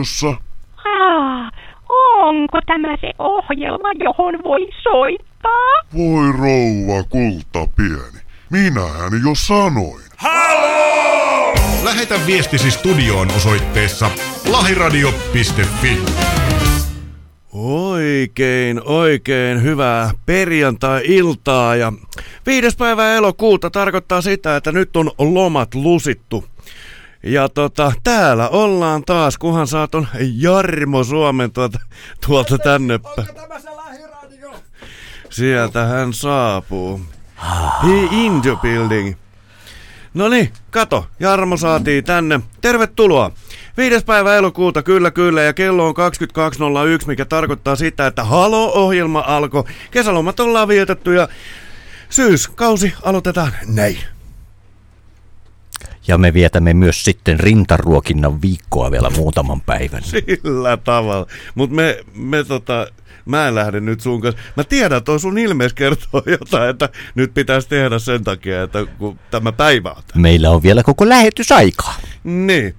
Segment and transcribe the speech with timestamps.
[0.00, 0.34] radiossa?
[0.84, 1.50] Ah,
[2.28, 5.82] onko tämä se ohjelma, johon voi soittaa?
[5.96, 8.20] Voi rouva kulta pieni.
[8.50, 10.02] Minähän jo sanoin.
[10.16, 11.54] Halo!
[11.84, 14.10] Lähetä viestisi studioon osoitteessa
[14.50, 15.98] lahiradio.fi.
[17.52, 21.92] Oikein, oikein hyvää perjantai-iltaa ja
[22.46, 26.44] viides päivä elokuuta tarkoittaa sitä, että nyt on lomat lusittu.
[27.22, 31.78] Ja tota, täällä ollaan taas, kunhan saat on Jarmo Suomen tuolta,
[32.26, 33.00] tuolta tänne.
[35.30, 37.00] Sieltä hän saapuu.
[37.86, 39.14] He in the building.
[40.14, 42.40] No niin, kato, Jarmo saatiin tänne.
[42.60, 43.32] Tervetuloa.
[43.76, 45.94] Viides päivä elokuuta, kyllä kyllä, ja kello on
[47.00, 49.64] 22.01, mikä tarkoittaa sitä, että Halo-ohjelma alkoi.
[49.90, 51.28] Kesälomat ollaan vietetty ja
[52.10, 53.98] syyskausi aloitetaan näin.
[56.06, 60.02] Ja me vietämme myös sitten rintaruokinnan viikkoa vielä muutaman päivän.
[60.26, 61.26] Sillä tavalla.
[61.54, 62.86] Mutta me, me tota,
[63.24, 64.40] mä en lähde nyt sun kanssa.
[64.56, 69.18] Mä tiedän, että sun ilmeis kertoo jotain, että nyt pitäisi tehdä sen takia, että kun
[69.30, 70.22] tämä päivä on täällä.
[70.22, 71.94] Meillä on vielä koko lähetysaikaa.
[72.24, 72.74] Niin.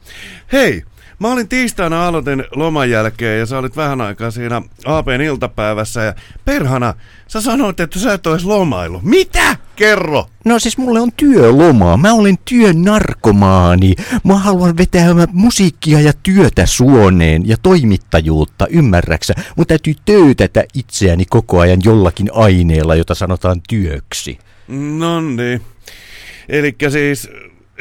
[0.52, 0.84] Hei,
[1.22, 6.14] mä olin tiistaina aloitin loman jälkeen ja sä olit vähän aikaa siinä APn iltapäivässä ja
[6.46, 6.94] perhana,
[7.28, 9.00] sä sanoit, että sä et ois lomailu.
[9.04, 9.58] Mitä?
[9.76, 10.26] Kerro!
[10.46, 11.98] No siis mulle on työlomaa.
[11.98, 13.96] Mä olen työnarkomaani.
[14.24, 19.34] Mä haluan vetää musiikkia ja työtä suoneen ja toimittajuutta, ymmärräksä?
[19.56, 24.40] Mun täytyy töytätä itseäni koko ajan jollakin aineella, jota sanotaan työksi.
[24.68, 25.62] No niin.
[26.50, 27.30] Elikkä siis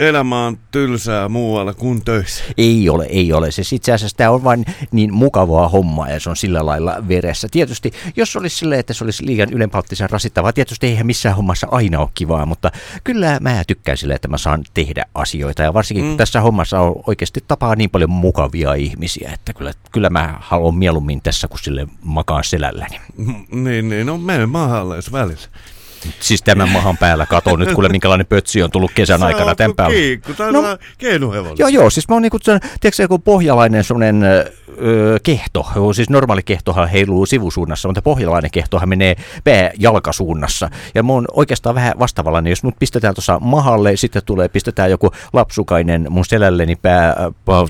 [0.01, 2.45] elämä on tylsää muualla kuin töissä.
[2.59, 3.51] Ei ole, ei ole.
[3.51, 7.49] Se itse asiassa tämä on vain niin mukavaa hommaa ja se on sillä lailla veressä.
[7.51, 11.99] Tietysti, jos olisi silleen, että se olisi liian ylenpalttisen rasittavaa, tietysti eihän missään hommassa aina
[11.99, 12.71] ole kivaa, mutta
[13.05, 15.63] kyllä mä tykkään sille, että mä saan tehdä asioita.
[15.63, 16.09] Ja varsinkin mm.
[16.09, 20.75] kun tässä hommassa on oikeasti tapaa niin paljon mukavia ihmisiä, että kyllä, kyllä mä haluan
[20.75, 23.01] mieluummin tässä kuin sille makaan selälläni.
[23.53, 25.49] niin, niin, no mene maahalle jos välillä.
[26.21, 29.95] Siis tämän mahan päällä kato nyt, kuule minkälainen pötsi on tullut kesän aikana tämän päällä.
[29.97, 30.63] Kiikku, no.
[31.59, 34.25] Joo, joo, siis mä oon niinku, tiedätkö joku pohjalainen semmonen
[34.83, 40.71] öö, kehto, siis normaali kehtohan heiluu sivusuunnassa, mutta pohjalainen kehtohan menee pää-jalkasuunnassa.
[40.95, 45.11] Ja mä oon oikeastaan vähän vastaavallinen, jos mut pistetään tuossa mahalle, sitten tulee, pistetään joku
[45.33, 47.17] lapsukainen mun selälleni pää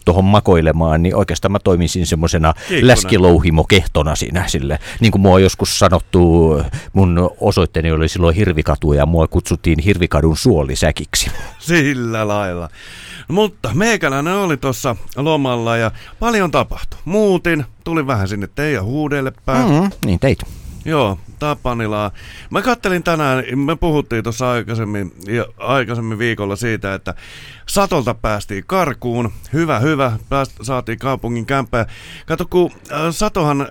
[0.04, 4.78] tuohon makoilemaan, niin oikeastaan mä toimisin semmoisena läskilouhimo-kehtona siinä sille.
[5.00, 6.62] Niin kuin mua on joskus sanottu,
[6.92, 11.30] mun osoitteeni oli silloin Hirvikatu ja mua kutsuttiin Hirvikadun suolisäkiksi.
[11.58, 12.68] Sillä lailla.
[13.30, 16.98] Mutta meikäläinen oli tuossa lomalla ja paljon tapahtui.
[17.04, 19.70] Muutin, tuli vähän sinne teidän huudelle päin.
[19.70, 20.38] Mm, niin teit.
[20.84, 22.10] Joo, Tapanilaa.
[22.50, 25.12] Mä kattelin tänään, me puhuttiin tuossa aikaisemmin,
[25.58, 27.14] aikaisemmin viikolla siitä, että
[27.66, 29.32] Satolta päästiin karkuun.
[29.52, 30.12] Hyvä, hyvä.
[30.28, 31.86] Pääst, saatiin kaupungin kämpää.
[32.26, 33.68] Kato, kun äh, Satohan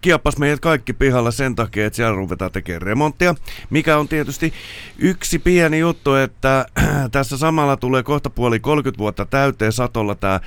[0.00, 3.34] kiappas meidät kaikki pihalla sen takia, että siellä ruvetaan tekemään remonttia,
[3.70, 4.52] mikä on tietysti
[4.98, 6.66] yksi pieni juttu, että
[7.12, 10.40] tässä samalla tulee kohta puoli 30 vuotta täyteen satolla tämä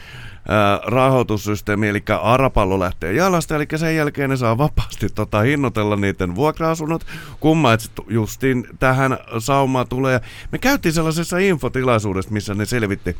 [0.86, 7.06] rahoitussysteemi, eli Arapallo lähtee jalasta, eli sen jälkeen ne saa vapaasti tota, hinnoitella niiden vuokra-asunnot.
[7.40, 10.22] Kumma, että justiin tähän saumaan tulee.
[10.52, 13.16] Me käytiin sellaisessa infotilaisuudessa, missä ne selvitti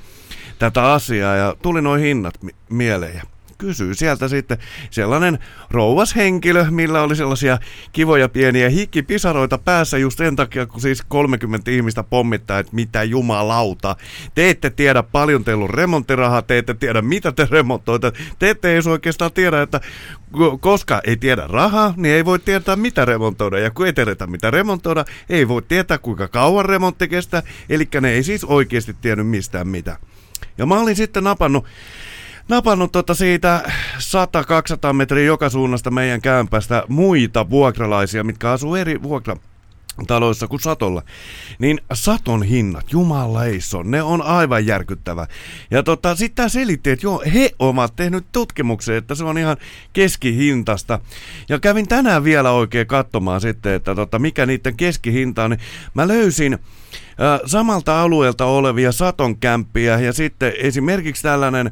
[0.60, 3.22] tätä asiaa ja tuli noin hinnat mi- mieleen
[3.62, 4.58] kysyy sieltä sitten
[4.90, 5.40] sellainen
[5.72, 7.58] rouvas henkilö, millä oli sellaisia
[7.92, 13.96] kivoja pieniä hikkipisaroita päässä just sen takia, kun siis 30 ihmistä pommittaa, että mitä jumalauta.
[14.36, 18.74] Te ette tiedä paljon teillä on remonttirahaa, te ette tiedä mitä te remontoita, te ette
[18.74, 19.82] edes oikeastaan tiedä, että
[20.60, 23.60] koska ei tiedä rahaa, niin ei voi tietää mitä remontoida.
[23.60, 27.44] Ja kun ei tiedetä mitä remontoida, ei voi tietää kuinka kauan remontti kestää.
[27.70, 29.98] Eli ne ei siis oikeasti tiennyt mistään mitä.
[30.58, 31.66] Ja mä olin sitten napannut
[32.52, 33.64] napannut tota siitä
[34.90, 39.38] 100-200 metriä joka suunnasta meidän kämpästä muita vuokralaisia, mitkä asuu eri vuokra
[40.08, 41.04] taloissa kuin Satolla,
[41.60, 45.28] niin Saton hinnat, jumala ei se on, ne on aivan järkyttävä.
[45.72, 49.58] Ja tota, sitten tämä selitti, että joo, he ovat tehnyt tutkimuksen, että se on ihan
[49.94, 51.00] keskihintasta.
[51.50, 55.62] Ja kävin tänään vielä oikein katsomaan sitten, että tota, mikä niiden keskihinta on, niin
[55.94, 56.60] mä löysin
[57.46, 61.72] samalta alueelta olevia Saton kämppiä ja sitten esimerkiksi tällainen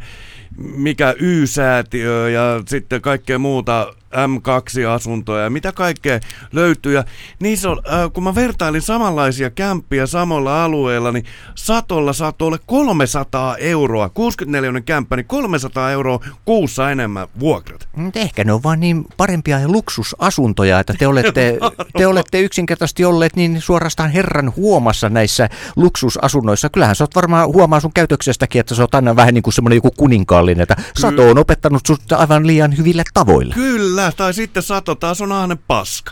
[0.57, 6.19] mikä Y-säätiö ja sitten kaikkea muuta M2-asuntoja ja mitä kaikkea
[6.51, 6.93] löytyy.
[6.93, 7.03] Ja
[7.39, 11.25] niissä on, äh, kun mä vertailin samanlaisia kämppiä samalla alueella, niin
[11.55, 17.87] Satolla saattoi olla 300 euroa, 64 kämppä, niin 300 euroa kuussa enemmän vuokrat.
[18.15, 21.57] Ehkä ne on vaan niin parempia luksusasuntoja, että te olette,
[21.97, 26.69] te olette yksinkertaisesti olleet niin suorastaan herran huomassa näissä luksusasunnoissa.
[26.69, 29.77] Kyllähän sä oot varmaan huomaa sun käytöksestäkin, että sä oot aina vähän niin kuin semmoinen
[29.77, 33.53] joku kuninkaallinen, että Sato on opettanut sut aivan liian hyvillä tavoilla.
[33.53, 36.11] Kyllä, tai sitten Sato taas on ahne paska.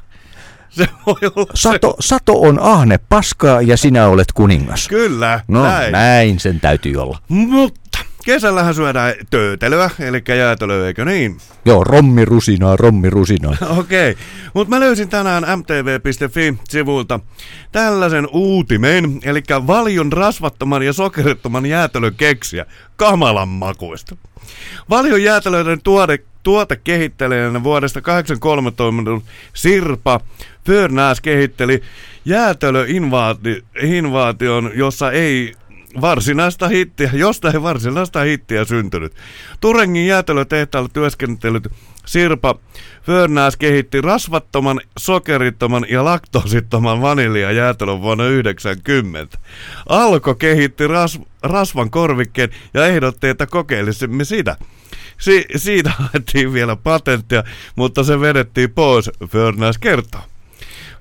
[0.69, 4.83] Se voi olla Sato, Sato on ahne paskaa ja sinä olet kuningas.
[4.83, 4.89] se.
[4.89, 5.91] Kyllä, No näin.
[5.91, 7.17] näin sen täytyy olla.
[7.27, 11.37] Mutta kesällähän syödään töötelöä, eli jäätelöä, eikö niin?
[11.65, 13.55] Joo, rommi rusinaa, rommi rusinaa.
[13.79, 14.17] Okei,
[14.53, 17.19] mutta mä löysin tänään mtv.fi-sivulta
[17.71, 24.15] tällaisen uutimen, eli valion rasvattoman ja sokerittoman jäätelön keksiä kamalan makuista.
[24.89, 25.79] Valion jäätelöiden
[26.47, 29.23] tuote, tuotekehittelijänä vuodesta 83 toiminut
[29.53, 30.19] Sirpa
[30.65, 31.81] Förnäs kehitteli
[32.25, 35.53] jäätelöinvaation, jossa ei
[36.01, 39.13] varsinaista hittiä, josta ei varsinaista hittiä syntynyt.
[39.59, 41.67] Turengin jäätelötehtaalla työskentelyt
[42.05, 42.55] Sirpa
[43.03, 49.37] Förnäs kehitti rasvattoman, sokerittoman ja laktoosittoman vanilja jäätelön vuonna 90.
[49.89, 54.55] Alko kehitti ras, rasvan korvikkeen ja ehdotti, että kokeilisimme sitä.
[55.17, 57.43] Si- siitä haettiin vielä patenttia,
[57.75, 60.21] mutta se vedettiin pois, Förnäs kertoo.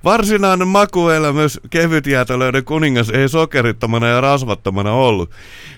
[0.05, 5.31] Varsinainen makuelämys kevytjäätelöiden kuningas ei sokerittomana ja rasvattomana ollut.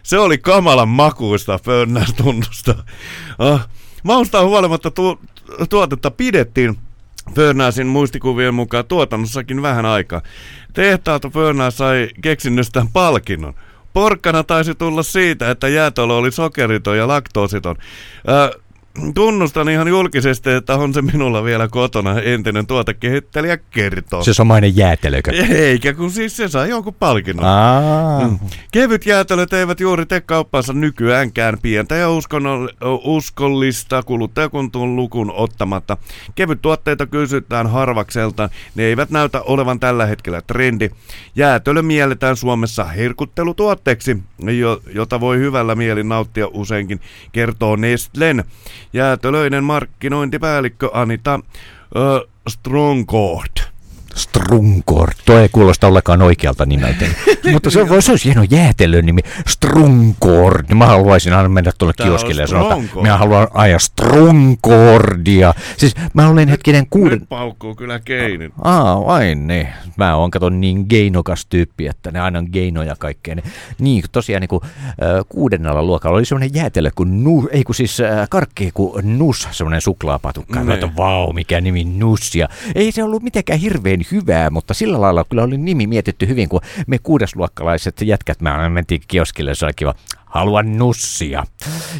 [0.02, 2.74] Se oli kamalan makuista, Fönnäs tunnusta.
[3.38, 3.68] Ah,
[4.02, 5.20] mausta huolimatta tu-
[5.68, 6.78] tuotetta pidettiin
[7.34, 10.22] Förnäsin muistikuvien mukaan tuotannossakin vähän aikaa.
[10.72, 13.54] Tehtaalta Förnäs sai keksinnöstään palkinnon.
[13.92, 17.76] Porkkana taisi tulla siitä, että jäätelö oli sokeriton ja laktoositon.
[18.28, 18.62] Äh,
[19.14, 24.22] tunnustan ihan julkisesti, että on se minulla vielä kotona, entinen tuotekehittelijä kertoo.
[24.22, 25.30] Se samainen jäätelökö?
[25.50, 27.46] Eikä, kun siis se sai jonkun palkinnon.
[27.46, 28.38] Aa,
[28.72, 32.08] Kevyt jäätelöt eivät juuri tee kauppansa nykyäänkään pientä ja
[33.04, 35.96] uskollista kuluttajakuntun lukun ottamatta.
[36.34, 40.90] Kevyt tuotteita kysytään harvakselta, ne eivät näytä olevan tällä hetkellä trendi.
[41.36, 44.18] Jäätelö mielletään Suomessa herkuttelutuotteeksi,
[44.58, 47.00] jo- jota voi hyvällä mielin nauttia useinkin,
[47.32, 48.44] kertoo Nestlen
[48.92, 51.40] jäätelöiden markkinointipäällikkö Anita
[51.96, 53.67] ö, Strongcourt.
[54.18, 55.10] Strunkor.
[55.24, 57.04] Tuo ei kuulosta ollenkaan oikealta nimeltä.
[57.52, 59.20] Mutta se, on- se olisi hieno jäätelön nimi.
[59.48, 60.64] Strunkor.
[60.74, 65.54] Mä haluaisin aina mennä tuolle Tää kioskille ja sanoa, että minä haluan ajaa Strunkordia.
[65.76, 67.18] Siis mä olen hetkinen kuuden...
[67.18, 68.52] Nyt paukkuu kyllä keinin.
[68.64, 69.72] Aa, vain ne.
[69.96, 73.36] Mä oon kato niin geinokas tyyppi, että ne aina on geinoja kaikkea.
[73.78, 78.00] Niin, tosiaan niin kuin, äh, kuudennella luokalla oli semmoinen jäätelö kuin nu, ei kun siis
[78.00, 80.64] äh, karkki kuin nus, semmoinen suklaapatukka.
[80.64, 82.34] Mä että vau, mikä nimi nus.
[82.34, 86.48] Ja ei se ollut mitenkään hirveän hyvää, mutta sillä lailla kyllä oli nimi mietitty hyvin,
[86.48, 89.94] kun me kuudesluokkalaiset jätkät, mä aina mentiin kioskille, se oli kiva,
[90.26, 91.44] haluan nussia.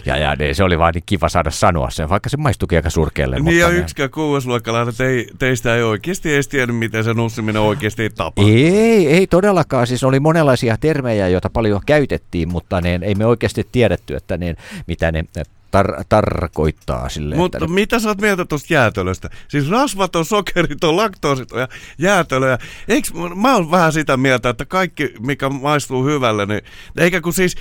[0.06, 2.90] Ja, ja ne, se oli vaan niin kiva saada sanoa se, vaikka se maistuikin aika
[2.90, 3.36] surkealle.
[3.40, 7.62] Niin ja mutta ne- yksikään kuudesluokkalainen te, teistä ei oikeasti edes tiennyt, miten se nussiminen
[7.62, 8.54] oikeasti tapahtuu.
[8.54, 9.86] Ei, ei todellakaan.
[9.86, 14.54] Siis oli monenlaisia termejä, joita paljon käytettiin, mutta ne, ei me oikeasti tiedetty, että ne,
[14.86, 15.24] mitä ne
[15.76, 17.36] tar- tarkoittaa sille.
[17.36, 19.30] Mutta että mitä sä oot mieltä tuosta jäätelöstä?
[19.48, 21.68] Siis rasvaton, sokeriton, laktoositon ja
[21.98, 22.58] jäätelöä.
[22.88, 26.62] Eiks, mä oon vähän sitä mieltä, että kaikki, mikä maistuu hyvälle, niin
[26.98, 27.56] eikä kun siis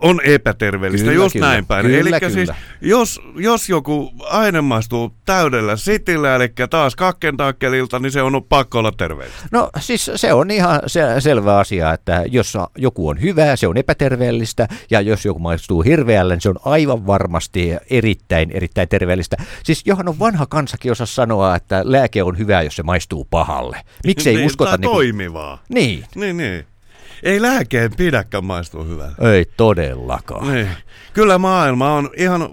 [0.00, 1.46] on epäterveellistä, Kyllä, just kyllä.
[1.46, 1.86] näin päin.
[1.86, 2.32] Kyllä, Eli kyllä.
[2.32, 2.50] siis,
[2.80, 8.92] jos, jos joku aine maistuu täydellä sitillä, eli taas kakkentakkelilta, niin se on pakko olla
[8.92, 9.48] terveellistä.
[9.52, 13.76] no siis se on ihan se, selvä asia, että jos joku on hyvää, se on
[13.76, 19.36] epäterveellistä, ja jos joku maistuu hirveälle, niin se on aivan varmasti erittäin, erittäin terveellistä.
[19.64, 23.80] Siis johan on vanha kansakin osa sanoa, että lääke on hyvä, jos se maistuu pahalle.
[24.06, 24.70] Miksei niin, uskota...
[24.70, 25.62] tai niinku- toimivaa.
[25.68, 26.64] Niin, Niin, niin.
[27.22, 29.32] Ei lääkeen pidäkään maistua hyvällä.
[29.32, 30.52] ei todellakaan.
[30.52, 30.68] Niin.
[31.14, 32.48] Kyllä maailma on ihan,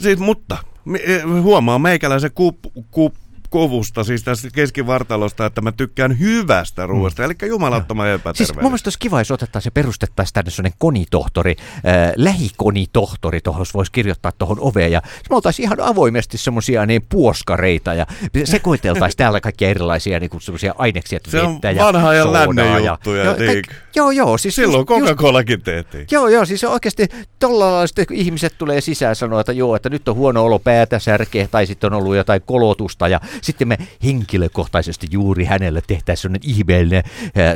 [0.00, 0.56] siis, mutta
[1.00, 2.58] eh, huomaa meikäläisen kup,
[2.90, 3.14] kup,
[3.50, 8.62] kuvusta, siis tästä keskivartalosta, että mä tykkään hyvästä ruoasta, eli jumalattoman Siis epäterveellistä.
[8.62, 13.92] mun mielestä olisi kiva, jos otettaisiin ja perustettaisiin tänne sellainen konitohtori, äh, lähikonitohtori, tuohon voisi
[13.92, 14.92] kirjoittaa tuohon oveen.
[14.92, 18.06] Ja me oltaisiin ihan avoimesti semmoisia niin puoskareita ja
[18.44, 21.16] sekoiteltaisiin täällä kaikkia erilaisia niin semmoisia aineksia.
[21.16, 23.66] että Se on vettä ja vanha ja lännen juttuja, ja, tiik.
[23.96, 24.38] Joo, joo.
[24.38, 26.06] Siis Silloin just- Coca-Colakin tehtiin.
[26.10, 27.06] Joo, joo, siis oikeasti
[27.38, 30.44] tuolla lailla sitten kun ihmiset tulee sisään ja sanoo, että joo, että nyt on huono
[30.44, 35.82] olo päätä särkeä tai sitten on ollut jotain kolotusta ja sitten me henkilökohtaisesti juuri hänelle
[35.86, 37.02] tehtäisiin sellainen ihmeellinen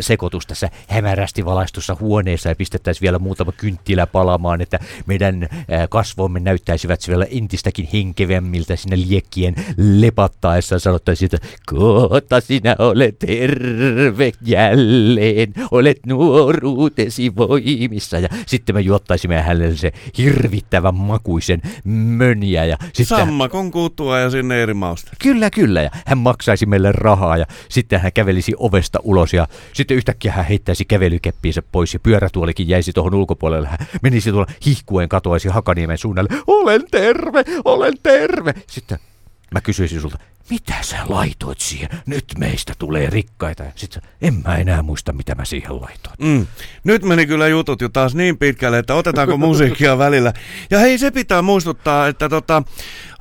[0.01, 5.49] sekoitus tässä hämärästi valaistussa huoneessa ja pistettäisiin vielä muutama kynttilä palamaan, että meidän
[5.91, 14.33] kasvomme näyttäisivät vielä entistäkin henkevämmiltä sinne liekkien lepattaessa ja sanottaisiin, että kohta sinä olet terve
[14.43, 23.07] jälleen, olet nuoruutesi voimissa ja sitten me juottaisimme hänelle se hirvittävän makuisen mönjä ja sitten...
[23.19, 25.11] Sammakon kutua ja sinne eri mausta.
[25.23, 25.72] Kyllä, kyllä.
[25.81, 30.45] Ja hän maksaisi meille rahaa ja sitten hän kävelisi ovesta ulos ja sitten yhtäkkiä hän
[30.45, 33.69] heittäisi kävelykeppiinsä pois ja pyörätuolikin jäisi tuohon ulkopuolelle.
[33.69, 36.29] Hän menisi tuolla hihkuen katoaisi Hakaniemen suunnalle.
[36.47, 38.55] Olen terve, olen terve.
[38.67, 38.99] Sitten
[39.51, 40.19] mä kysyisin sulta,
[40.51, 41.89] mitä sä laitoit siihen?
[42.07, 43.65] Nyt meistä tulee rikkaita.
[43.75, 46.17] Sitten en mä enää muista, mitä mä siihen laitoin.
[46.19, 46.47] Mm.
[46.85, 50.33] Nyt meni kyllä jutut jo taas niin pitkälle, että otetaanko musiikkia välillä.
[50.71, 52.63] Ja hei, se pitää muistuttaa, että tota,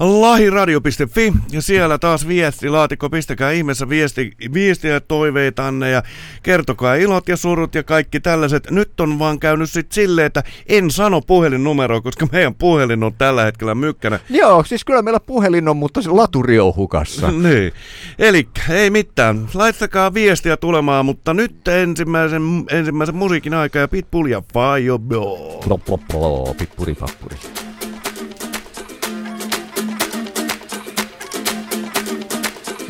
[0.01, 6.03] lahiradio.fi ja siellä taas viestilaatikko, pistäkää ihmeessä viesti, viestiä ja toiveitanne ja
[6.43, 8.72] kertokaa ilot ja surut ja kaikki tällaiset.
[8.72, 13.43] Nyt on vaan käynyt sitten silleen, että en sano puhelinnumeroa, koska meidän puhelin on tällä
[13.43, 14.20] hetkellä mykkänä.
[14.29, 17.31] Joo, siis kyllä meillä puhelin on, mutta se laturi on hukassa.
[17.43, 17.74] niin.
[18.20, 19.48] Eli ei mitään.
[19.53, 22.41] Laittakaa viestiä tulemaan, mutta nyt ensimmäisen,
[22.72, 26.53] ensimmäisen musiikin aika ja Pitbull ja Fireball.
[26.58, 27.38] Pippuri, pappuri.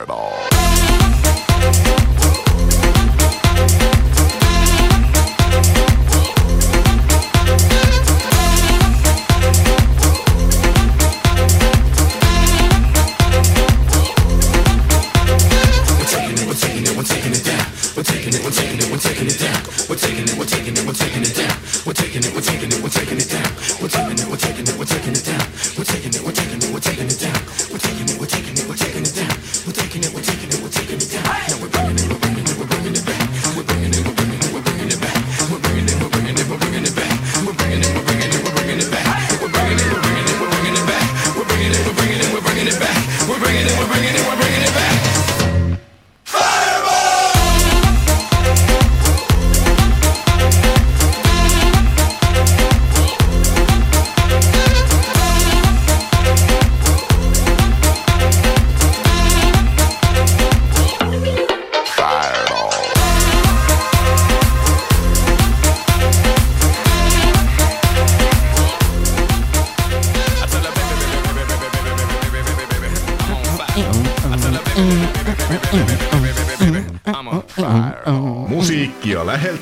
[0.00, 0.39] Fireball.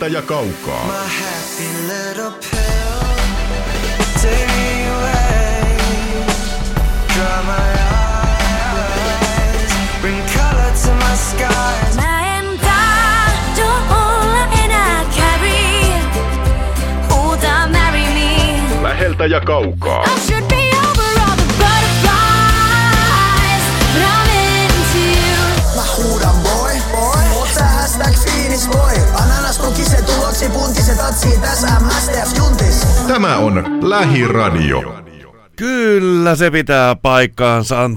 [0.00, 0.84] Läheltä ja kaukaa.
[0.86, 2.98] My happy little pill.
[4.22, 5.76] Take me away.
[7.14, 7.68] Dry my
[8.28, 9.72] eyes.
[10.00, 11.96] Bring color to my skies.
[11.96, 15.92] Mä en tahdo olla enää carry.
[17.10, 18.82] Huuta marry me.
[18.82, 20.04] Läheltä ja kaukaa.
[32.38, 34.94] Juntis Tämä on Lähiradio.
[35.56, 37.76] Kyllä se pitää paikkaansa.
[37.86, 37.92] 100,3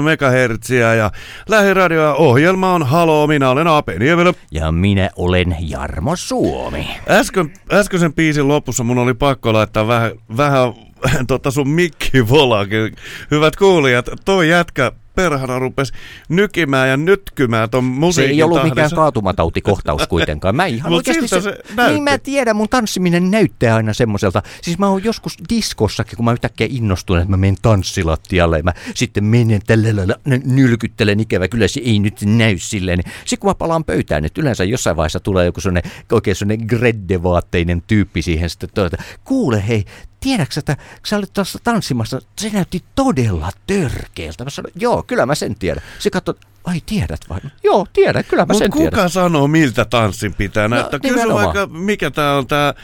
[0.00, 1.10] MHz ja
[1.48, 4.32] lähiradioa ohjelma on Halo, minä olen Ape Niemelä.
[4.50, 6.88] Ja minä olen Jarmo Suomi.
[7.08, 10.72] Äsken, äskeisen biisin lopussa mun oli pakko laittaa vähän, vähän
[11.28, 12.96] tota sun mikki volakin.
[13.30, 15.92] Hyvät kuulijat, toi jätkä perhana rupes
[16.28, 18.96] nykimään ja nytkymään ton Se musiikin ei ollut mikään tahdissa.
[18.96, 20.56] kaatumatautikohtaus kuitenkaan.
[20.56, 21.92] Mä ihan Mut oikeasti se näytti.
[21.92, 24.42] Niin mä tiedän, mun tanssiminen näyttää aina semmoiselta.
[24.62, 28.72] Siis mä oon joskus diskossakin, kun mä yhtäkkiä innostun, että mä menen tanssilattialle ja mä
[28.94, 31.48] sitten menen tällä lailla nylkyttelen ikävä.
[31.48, 33.00] Kyllä se ei nyt näy silleen.
[33.18, 37.82] Sitten kun mä palaan pöytään, että yleensä jossain vaiheessa tulee joku sellainen oikein sellainen greddevaatteinen
[37.86, 39.84] tyyppi siihen sitten todeta, kuule hei,
[40.26, 44.44] tiedätkö, että kun sä olit tuossa tanssimassa, se näytti todella törkeältä.
[44.44, 45.82] Mä sanoin, joo, kyllä mä sen tiedän.
[45.98, 47.40] Se katsoi, ai tiedät vai?
[47.64, 49.10] Joo, tiedän, kyllä mä Mut sen kuka tiedän.
[49.10, 51.00] sanoo, miltä tanssin pitää näyttää?
[51.00, 51.44] Kysy nimenomaan.
[51.44, 52.74] vaikka, mikä tää on tää,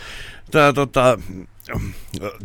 [0.51, 1.19] tää tota,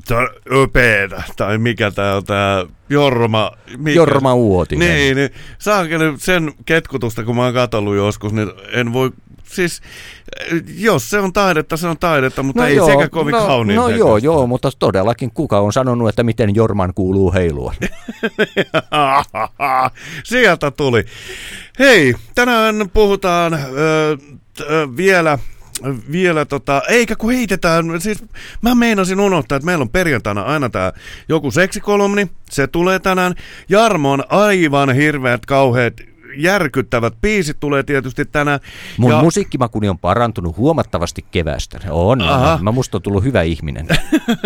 [0.08, 3.52] tää öpeetä, tai mikä tää on tää Jorma.
[3.78, 3.96] Mikä?
[3.96, 4.96] Jorma Uotinen.
[4.96, 9.12] Niin, niin saakeli sen ketkutusta, kun mä oon katsellut joskus, niin en voi,
[9.44, 9.82] siis
[10.78, 14.18] jos se on taidetta, se on taidetta, mutta ei sekä kovin no, kauniin No joo,
[14.18, 17.74] joo, mutta todellakin kuka on sanonut, että miten Jorman kuuluu heilua?
[20.24, 21.06] Sieltä tuli.
[21.80, 24.18] Hei, tänään puhutaan ö,
[24.58, 25.40] t- ö, vielä
[26.12, 28.24] vielä tota, eikä kun heitetään, siis
[28.62, 30.94] mä meinasin unohtaa, että meillä on perjantaina aina tää
[31.30, 33.36] joku seksikolumni, se tulee tänään.
[33.70, 35.94] Jarmo on aivan hirveät, kauheat,
[36.36, 38.60] järkyttävät biisit tulee tietysti tänään.
[38.98, 41.80] Mun ja, musiikkimakuni on parantunut huomattavasti kevästä.
[41.90, 42.60] On, Aha.
[42.62, 43.88] Mä musta on tullut hyvä ihminen.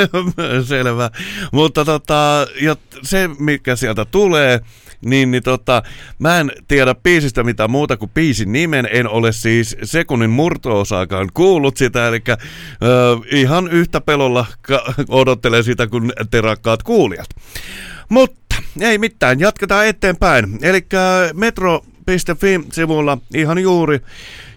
[0.67, 1.09] Selvä.
[1.51, 4.59] Mutta tota, ja se, mikä sieltä tulee,
[5.05, 5.83] niin, niin tota,
[6.19, 8.87] mä en tiedä biisistä mitä muuta kuin biisin nimen.
[8.91, 12.37] En ole siis sekunnin murto-osaakaan kuullut sitä, eli ö,
[13.31, 17.29] ihan yhtä pelolla ka- odottelen sitä kuin te rakkaat kuulijat.
[18.09, 18.40] Mutta
[18.79, 20.59] ei mitään, jatketaan eteenpäin.
[20.61, 20.85] Eli
[21.33, 23.99] metro.fi-sivulla ihan juuri,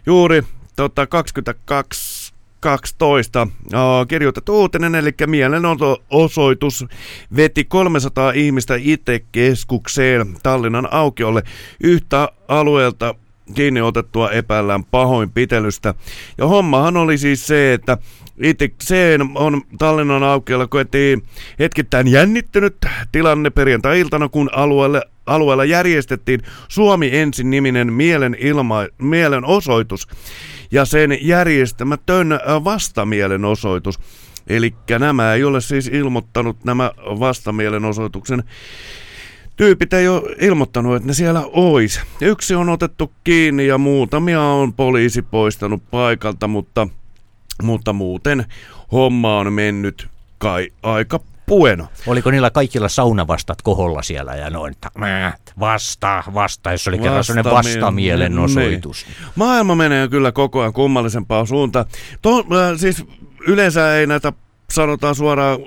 [0.06, 0.42] juuri
[0.76, 2.24] tota 22
[2.64, 3.48] 12 uh,
[4.08, 6.84] kirjoitettu uutinen, eli mielenosoitus
[7.36, 11.42] veti 300 ihmistä IT-keskukseen Tallinnan aukiolle
[11.80, 13.14] yhtä alueelta
[13.54, 15.94] kiinni otettua epäillään pahoinpitelystä.
[16.38, 17.98] Ja hommahan oli siis se, että
[18.42, 21.22] Itikseen on Tallinnan aukiolla koettiin
[21.58, 22.76] hetkittäin jännittynyt
[23.12, 30.08] tilanne perjantai-iltana, kun alueelle, alueella järjestettiin Suomi ensin niminen mielen ilma, mielenosoitus
[30.70, 33.98] ja sen järjestämätön vastamielenosoitus.
[34.46, 38.44] Eli nämä ei ole siis ilmoittanut nämä vastamielenosoituksen
[39.56, 42.00] tyypit ei ole ilmoittanut, että ne siellä ois.
[42.20, 46.88] Yksi on otettu kiinni ja muutamia on poliisi poistanut paikalta, mutta,
[47.62, 48.44] mutta muuten
[48.92, 51.88] homma on mennyt kai aika pueno.
[52.06, 54.90] Oliko niillä kaikilla saunavastat koholla siellä ja noin, että
[55.60, 59.06] vasta, vasta, jos oli kerran sellainen Vastamie- vastamielenosoitus.
[59.06, 59.16] Niin.
[59.34, 61.84] Maailma menee kyllä koko ajan kummallisempaan suuntaan.
[62.22, 62.44] To, äh,
[62.76, 63.04] siis
[63.46, 64.32] yleensä ei näitä
[64.70, 65.58] sanotaan suoraan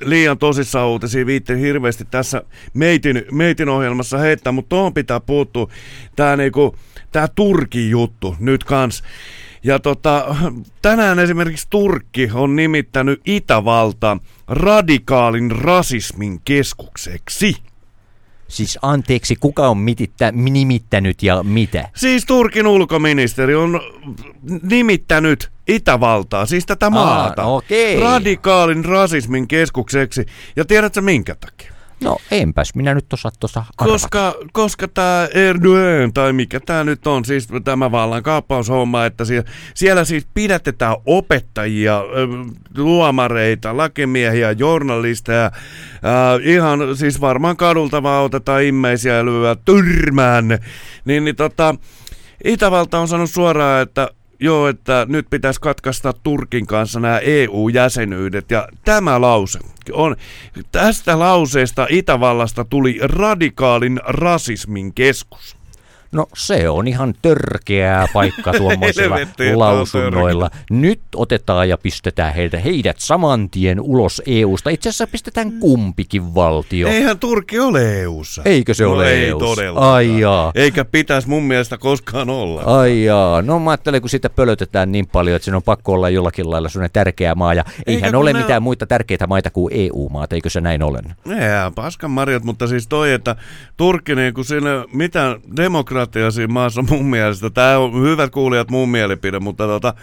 [0.00, 2.42] liian tosissaan uutisia viitti hirveästi tässä
[2.74, 5.68] meitin, meitin ohjelmassa heittää, mutta tuohon pitää puuttua.
[6.16, 6.76] Tämä niinku,
[7.12, 9.02] tää Turkin juttu nyt kans.
[9.62, 10.36] Ja tota,
[10.82, 14.18] tänään esimerkiksi Turkki on nimittänyt Itävalta
[14.48, 17.56] radikaalin rasismin keskukseksi.
[18.48, 21.88] Siis anteeksi, kuka on mitittä, nimittänyt ja mitä?
[21.94, 23.80] Siis Turkin ulkoministeri on
[24.62, 28.00] nimittänyt Itävaltaa, siis tätä maata, no okei.
[28.00, 30.26] radikaalin rasismin keskukseksi.
[30.56, 31.79] Ja tiedätkö minkä takia?
[32.04, 33.64] No enpäs, minä nyt osaa tuossa.
[33.76, 40.04] Koska, koska tämä Erdogan, tai mikä tämä nyt on, siis tämä vallankaappaushomma, että siellä, siellä
[40.04, 42.02] siis pidätetään opettajia,
[42.76, 45.52] luomareita, lakimiehiä, journalisteja, äh,
[46.42, 50.48] ihan siis varmaan kadulta vaan otetaan immeisiä ja lyödään tyrmään.
[51.04, 51.74] Niin, niin tota,
[52.44, 54.08] Itävalta on sanonut suoraan, että
[54.40, 58.50] joo, että nyt pitäisi katkaista Turkin kanssa nämä EU-jäsenyydet.
[58.50, 59.58] Ja tämä lause
[59.92, 60.16] on,
[60.72, 65.59] tästä lauseesta Itävallasta tuli radikaalin rasismin keskus.
[66.12, 69.16] No se on ihan törkeää paikka tuommoisilla
[69.54, 70.50] lausunnoilla.
[70.70, 74.70] Nyt otetaan ja pistetään heidät, heidät saman tien ulos EU-sta.
[74.70, 76.88] Itse asiassa pistetään kumpikin valtio.
[76.88, 78.42] Eihän Turkki ole EU-ssa.
[78.44, 79.46] Eikö se no ole ei EU:ssa?
[79.46, 79.92] todellakaan.
[79.94, 80.52] Ai jaa.
[80.54, 82.62] Eikä pitäisi mun mielestä koskaan olla.
[82.62, 86.10] Ai jaa, no mä ajattelen, kun sitä pölötetään niin paljon, että siinä on pakko olla
[86.10, 89.72] jollakin lailla sellainen tärkeä maa, ja eihän kun ole ne- mitään muita tärkeitä maita kuin
[89.76, 91.00] EU-maat, eikö se näin ole?
[91.26, 93.36] Jää, paskan marjat, mutta siis toi, että
[93.76, 95.99] Turkki, niin kun siinä mitä demokratia
[96.30, 99.94] siinä maassa mun mielestä, tämä on hyvät kuulijat mun mielipide, mutta tota,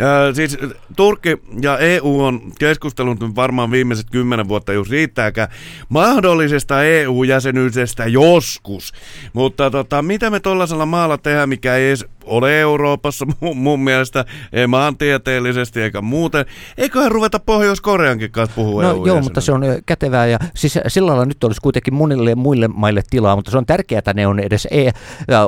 [0.00, 0.58] Ää, siis
[0.96, 5.48] Turkki ja EU on keskustellut varmaan viimeiset kymmenen vuotta, jos riittääkään,
[5.88, 8.92] mahdollisesta EU-jäsenyydestä joskus.
[9.32, 14.24] Mutta tota, mitä me tuollaisella maalla tehdään, mikä ei edes ole Euroopassa mun, mun mielestä,
[14.52, 16.44] ei maantieteellisesti eikä muuten.
[16.78, 21.24] Eiköhän ruveta Pohjois-Koreankin kanssa puhua No joo, mutta se on kätevää ja siis sillä lailla
[21.24, 24.68] nyt olisi kuitenkin monille muille maille tilaa, mutta se on tärkeää, että ne on edes,
[24.70, 24.90] e,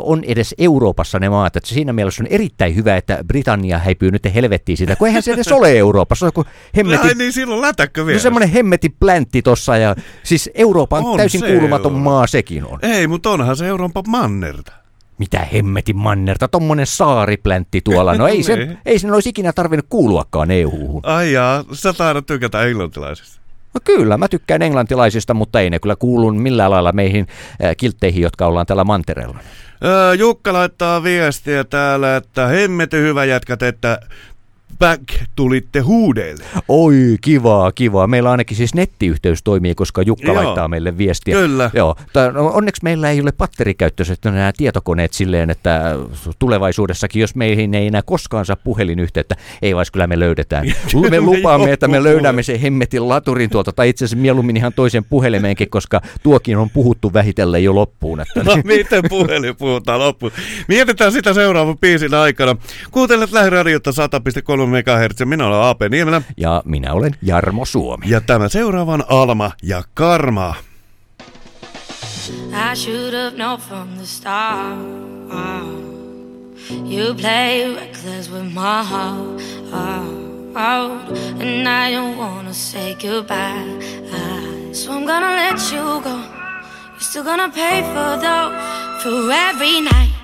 [0.03, 1.57] on edes Euroopassa ne maat.
[1.57, 5.33] Että siinä mielessä on erittäin hyvä, että Britannia häipyy nyt helvettiin siitä, kun eihän se
[5.33, 6.27] edes ole Euroopassa.
[6.31, 6.45] Se on
[6.77, 8.17] hemmeti, Ai niin, silloin lätäkkö vielä.
[8.19, 12.01] no semmoinen hemmeti pläntti tossa ja siis Euroopan On täysin se kuulumaton on.
[12.01, 12.79] maa sekin on.
[12.83, 14.73] Ei, mutta onhan se Euroopan mannerta.
[15.19, 18.15] Mitä hemmetin mannerta, tommonen saaripläntti tuolla.
[18.15, 18.79] No ei sen, Niin.
[18.87, 21.01] ei sen olisi ikinä tarvinnut kuuluakaan EU-hun.
[21.07, 23.43] Ai jaa, sä taidat tykätä englantilaisista.
[23.75, 27.27] No kyllä, mä tykkään englantilaisista, mutta ei ne kyllä kuulu millään lailla meihin
[27.65, 29.39] äh, kiltteihin, jotka ollaan täällä mantereella.
[29.85, 34.01] Öö, Jukka laittaa viestiä täällä, että hemmeti hyvä jätkät, että
[34.79, 35.03] back
[35.37, 36.45] tulitte huudeille.
[36.69, 38.07] Oi, kivaa, kivaa.
[38.07, 40.35] Meillä ainakin siis nettiyhteys toimii, koska Jukka Joo.
[40.35, 41.35] laittaa meille viestiä.
[41.35, 41.71] Kyllä.
[41.75, 41.97] Joo.
[42.13, 45.97] Tää, no, onneksi meillä ei ole batterikäyttöiset nämä tietokoneet silleen, että
[46.39, 50.67] tulevaisuudessakin, jos meihin ei enää koskaan saa puhelinyhteyttä, ei vais kyllä me löydetään.
[51.03, 54.73] Me me lupaamme, että me löydämme sen hemmetin laturin tuolta, tai itse asiassa mieluummin ihan
[54.73, 58.21] toisen puhelimeenkin, koska tuokin on puhuttu vähitellen jo loppuun.
[58.21, 60.33] Että No miten puhelin puhutaan loppuun?
[60.69, 62.57] Mietitään sitä seuraavan biisin aikana.
[62.91, 65.25] Kuuntelet lähiradiota 100,3 MHz.
[65.25, 66.23] Minä olen Aape Niemelä.
[66.37, 68.07] Ja minä olen Jarmo Suomi.
[68.09, 70.55] Ja tämä seuraavan Alma ja Karma.
[72.73, 74.79] I should have known from the start.
[76.71, 79.43] You play reckless with my heart.
[81.41, 83.65] And I don't wanna say goodbye.
[84.73, 86.11] So I'm gonna let you go.
[86.11, 88.53] You're still gonna pay for though
[89.03, 90.22] for every night.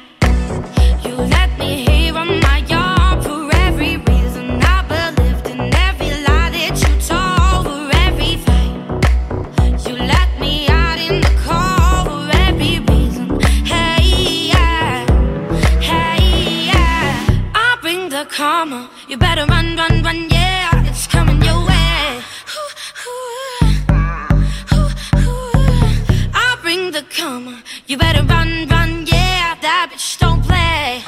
[18.38, 18.88] Karma.
[19.08, 20.88] You better run, run, run, yeah.
[20.90, 22.22] It's coming your way.
[26.40, 27.64] I'll bring the karma.
[27.88, 29.56] You better run, run, yeah.
[29.60, 31.02] That bitch don't play.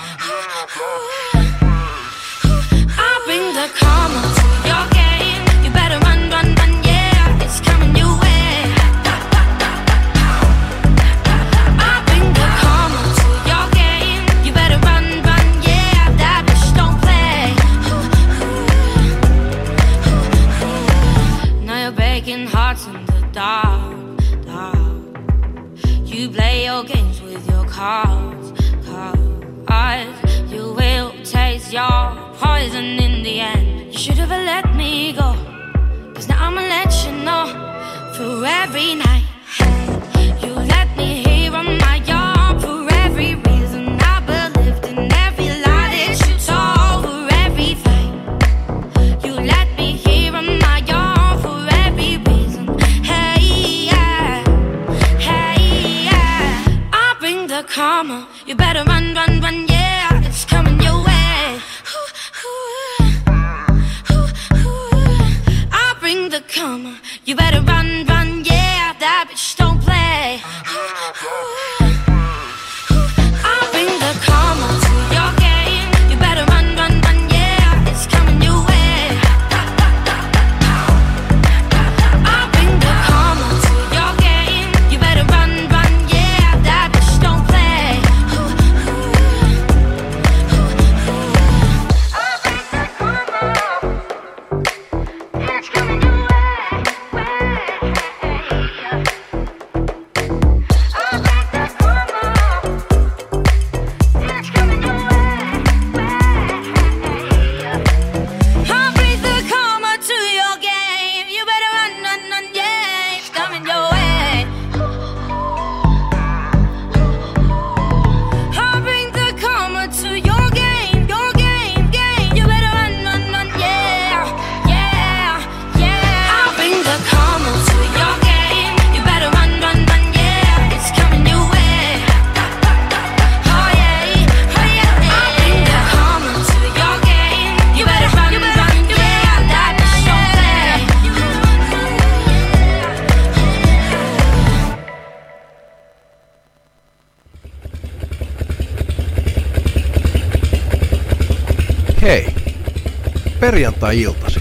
[153.50, 154.40] Perjantai-iltasi.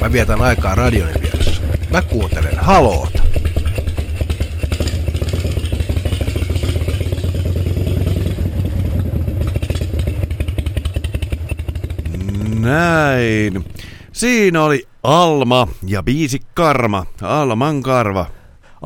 [0.00, 1.62] Mä vietän aikaa radioni vieressä.
[1.90, 3.22] Mä kuuntelen haloota.
[12.60, 13.64] Näin.
[14.12, 17.06] Siinä oli Alma ja biisi Karma.
[17.22, 18.26] Alman karva.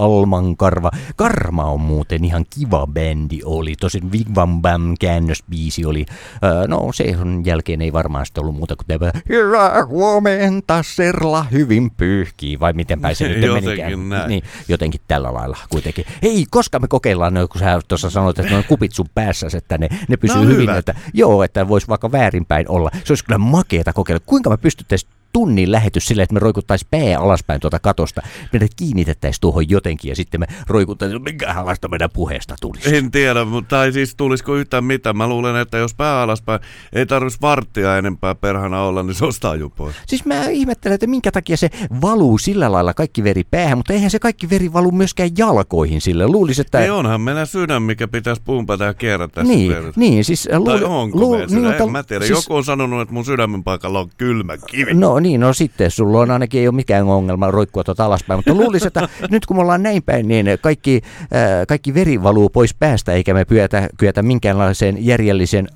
[0.01, 0.91] Alman Karva.
[1.17, 3.75] Karma on muuten ihan kiva bändi oli.
[3.81, 6.07] Tosin Wigwam Bam käännösbiisi oli.
[6.45, 11.43] Öö, no se on jälkeen ei varmaan sitten ollut muuta kuin tämä Hyvää huomenta, Serla
[11.43, 12.61] hyvin pyyhkii.
[12.61, 14.29] Vai miten se nyt Jotenkin näin.
[14.29, 16.05] Niin, jotenkin tällä lailla kuitenkin.
[16.23, 19.79] Hei, koska me kokeillaan, no, kun sä tuossa sanoit, että noin kupit sun päässä, että
[19.79, 20.61] ne, ne pysyy No, hyvin.
[20.61, 20.77] hyvä.
[20.79, 22.91] Että, joo, että voisi vaikka väärinpäin olla.
[23.05, 24.23] Se olisi kyllä makeeta kokeilla.
[24.27, 28.23] Kuinka me pystyttäisiin tunnin lähetys silleen, että me roikuttaisiin pää alaspäin tuota katosta.
[28.53, 32.97] Meidät kiinnitettäisiin tuohon jotenkin ja sitten me roikuttaisiin, minkälaista meidän puheesta tulisi.
[32.97, 35.16] En tiedä, mutta tai siis tulisiko yhtään mitään.
[35.16, 36.61] Mä luulen, että jos pää alaspäin
[36.93, 39.97] ei tarvitsisi varttia enempää perhana olla, niin se on staju pois.
[40.07, 44.11] Siis mä ihmettelen, että minkä takia se valuu sillä lailla kaikki veri päähän, mutta eihän
[44.11, 46.27] se kaikki veri valu myöskään jalkoihin sille.
[46.27, 46.81] Luulisi, että...
[46.81, 51.19] Ei onhan meillä sydän, mikä pitäisi pumpata ja kierrättää Niin, niin, siis Tai luul- onko
[51.19, 51.83] luul- meillä sydän?
[51.83, 52.27] En mä tiedä.
[52.27, 54.95] siis- Joku on sanonut, että mun sydämen paikalla on kylmä kivi.
[54.95, 58.55] No niin, no sitten sulla on ainakin ei ole mikään ongelma roikkua tuota alaspäin, mutta
[58.55, 62.75] luulisin, että nyt kun me ollaan näin päin, niin kaikki, äh, kaikki veri valuu pois
[62.75, 65.69] päästä, eikä me kyetä, kyetä minkäänlaiseen järjellisen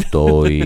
[0.00, 0.60] ajatustoi.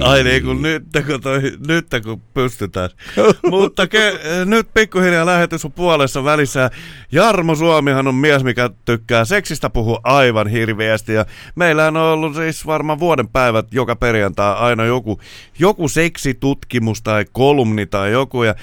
[0.10, 2.90] Ai niin, kun nyt kun, toi, nyt kun pystytään.
[3.50, 4.12] Mutta ke,
[4.44, 6.70] nyt pikkuhiljaa lähetys on puolessa välissä.
[7.12, 11.12] Jarmo Suomihan on mies, mikä tykkää seksistä puhua aivan hirveästi.
[11.12, 11.24] Ja
[11.54, 15.20] meillä on ollut siis varmaan vuoden päivät joka perjantai aina joku,
[15.58, 18.42] joku seksitutkimus tai kolumni tai joku.
[18.42, 18.54] Ja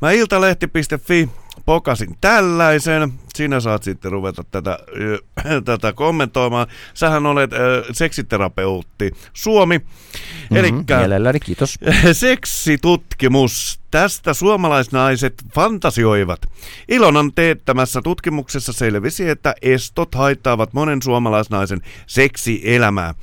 [0.00, 1.28] mä iltalehti.fi
[1.66, 3.12] pokasin tällaisen.
[3.34, 5.18] Sinä saat sitten ruveta tätä, ö,
[5.64, 6.66] tätä kommentoimaan.
[6.94, 9.78] Sähän olet ö, seksiterapeutti Suomi.
[9.78, 11.78] Mhm, Elikkä Mielelläni, kiitos.
[12.12, 13.82] Seksitutkimus.
[13.90, 16.40] Tästä suomalaisnaiset fantasioivat.
[16.88, 23.14] Ilonan teettämässä tutkimuksessa selvisi, että estot haittaavat monen suomalaisnaisen seksielämää.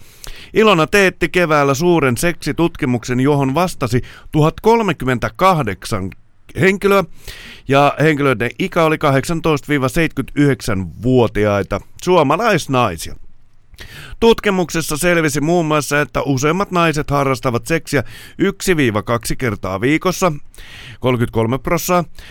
[0.53, 6.09] Ilona teetti keväällä suuren seksitutkimuksen, johon vastasi 1038
[6.59, 7.03] henkilöä
[7.67, 13.15] ja henkilöiden ikä oli 18-79-vuotiaita suomalaisnaisia.
[14.19, 18.03] Tutkimuksessa selvisi muun muassa, että useimmat naiset harrastavat seksiä
[18.41, 18.45] 1-2
[19.37, 20.33] kertaa viikossa,
[20.99, 22.25] 33 prosenttia.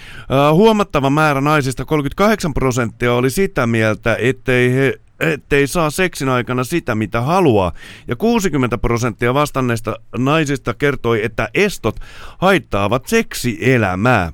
[0.53, 6.95] Huomattava määrä naisista, 38 prosenttia, oli sitä mieltä, ettei he ettei saa seksin aikana sitä,
[6.95, 7.73] mitä haluaa.
[8.09, 11.97] Ja 60 prosenttia vastanneista naisista kertoi, että estot
[12.39, 14.33] haittaavat seksielämää.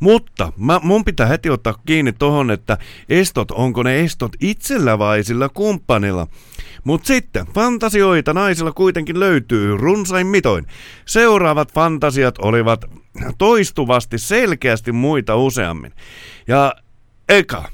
[0.00, 5.24] Mutta mä, mun pitää heti ottaa kiinni tohon, että estot, onko ne estot itsellä vai
[5.24, 6.26] sillä kumppanilla.
[6.84, 10.66] Mutta sitten, fantasioita naisilla kuitenkin löytyy runsain mitoin.
[11.06, 12.84] Seuraavat fantasiat olivat
[13.38, 15.92] toistuvasti selkeästi muita useammin.
[16.48, 16.74] Ja
[17.28, 17.68] eka,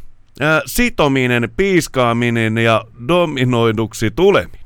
[0.66, 4.64] sitominen, piiskaaminen ja dominoiduksi tuleminen.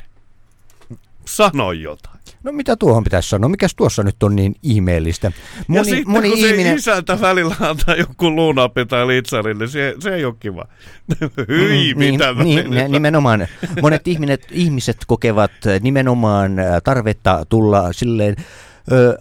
[1.24, 2.18] Sano jotain.
[2.42, 3.48] No mitä tuohon pitäisi sanoa?
[3.48, 5.32] Mikäs tuossa nyt on niin ihmeellistä?
[5.68, 10.34] ja sitten kun se isäntä välillä antaa joku luunapi tai litsarille, se, se ei ole
[10.40, 10.64] kiva.
[11.48, 13.46] Hyi, Mm, mitä mä niin, niin, nimenomaan.
[13.82, 15.50] Monet ihmiset, ihmiset kokevat
[15.80, 18.36] nimenomaan tarvetta tulla silleen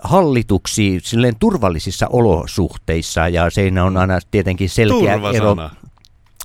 [0.01, 5.55] hallituksi silleen turvallisissa olosuhteissa ja siinä on aina tietenkin selkeä ero.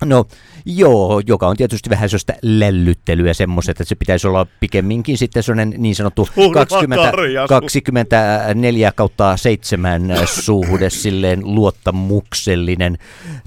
[0.04, 0.24] No
[0.66, 5.74] joo, joka on tietysti vähän sellaista lällyttelyä semmoiset, että se pitäisi olla pikemminkin sitten sellainen
[5.78, 7.48] niin sanottu 20, Turvakarjasu.
[7.48, 12.98] 24 kautta 7 suhde, silleen luottamuksellinen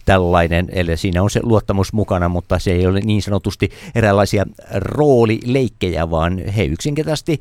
[0.05, 6.09] tällainen, eli siinä on se luottamus mukana, mutta se ei ole niin sanotusti eräänlaisia roolileikkejä,
[6.09, 7.39] vaan he yksinkertaisesti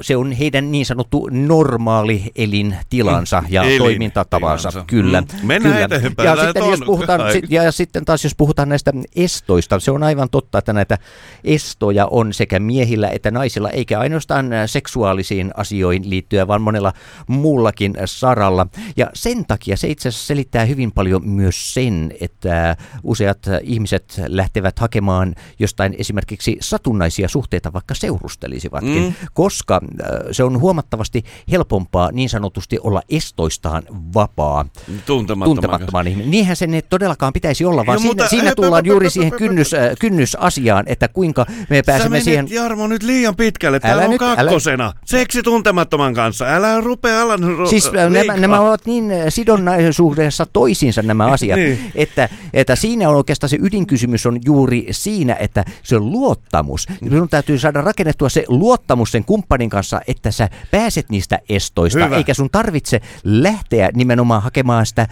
[0.00, 4.68] se on heidän niin sanottu normaali elintilansa ja Mm, toimintatavansa.
[4.68, 4.86] elintilansa.
[4.90, 5.20] Kyllä.
[5.20, 5.26] Mm.
[5.46, 5.96] Mennään kyllä.
[5.96, 6.26] eteenpäin.
[6.26, 10.30] Ja sitten, jos puhutaan, sit, ja sitten taas jos puhutaan näistä estoista, se on aivan
[10.30, 10.98] totta, että näitä
[11.44, 16.92] estoja on sekä miehillä että naisilla, eikä ainoastaan seksuaalisiin asioihin liittyen, vaan monella
[17.26, 18.66] muullakin saralla.
[18.96, 24.78] Ja sen takia se itse asiassa selittää hyvin paljon myös sen, että useat ihmiset lähtevät
[24.78, 29.12] hakemaan jostain esimerkiksi satunnaisia suhteita, vaikka seurustelisivatkin, Mm.
[29.32, 29.83] koska äh,
[30.32, 33.82] se on huomattavasti helpompaa niin sanotusti olla estoistaan
[34.14, 34.64] vapaa
[35.06, 36.30] Tuntemattoman tuntemattoman ihminen.
[36.30, 39.74] Niinhän sen ei todellakaan pitäisi olla, vaan Joo, siinä, mutta- siinä tullaan juuri siihen kynnys,
[39.74, 42.46] äh, kynnysasiaan, että kuinka me Sä pääsemme menet, siihen...
[42.50, 43.80] Jarmo, nyt liian pitkälle.
[43.80, 44.92] Täällä Älä on nyt, älä- kakkosena.
[45.04, 46.44] Seksi tuntemattoman kanssa.
[46.44, 51.58] Älä rupea alan ru- Siis äh, nämä, nämä ovat niin äh, sidonnaisuudessa toisiinsa nämä asiat,
[51.64, 51.92] Niin.
[51.94, 56.86] että, että siinä on oikeastaan se ydinkysymys on juuri siinä, että se luottamus.
[57.08, 62.16] Sinun täytyy saada rakennettua se luottamus sen kumppanin kanssa, että sä pääset niistä estoista, Hyvä.
[62.16, 65.08] eikä sun tarvitse lähteä nimenomaan hakemaan sitä.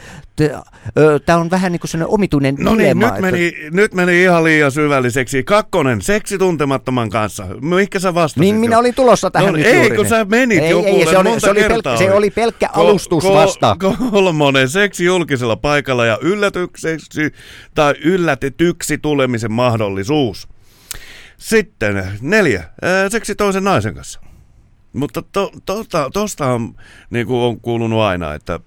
[1.26, 4.72] Tämä on vähän niin kuin sellainen omituinen No niin, nyt meni, nyt meni ihan liian
[4.72, 5.42] syvälliseksi.
[5.42, 7.46] Kakkonen, seksi tuntemattoman kanssa.
[7.60, 8.40] Mihinkä sä vastasit?
[8.40, 8.60] Niin jo?
[8.60, 11.40] minä olin tulossa tähän no, nyt ei, kun sä menit ei, joku, ei, se oli,
[11.40, 13.76] se oli, pelkkä, se oli pelkkä Ko- alustus ko- vasta.
[14.10, 17.32] Kolmonen, seksi julkisella paikalla ja yllätykseksi
[17.74, 20.48] tai yllätetyksi tulemisen mahdollisuus.
[21.38, 22.64] Sitten neljä,
[23.08, 24.20] seksi toisen naisen kanssa.
[24.92, 26.74] Mutta to, tosta, tosta on,
[27.10, 28.60] niin kuin on kuulunut aina, että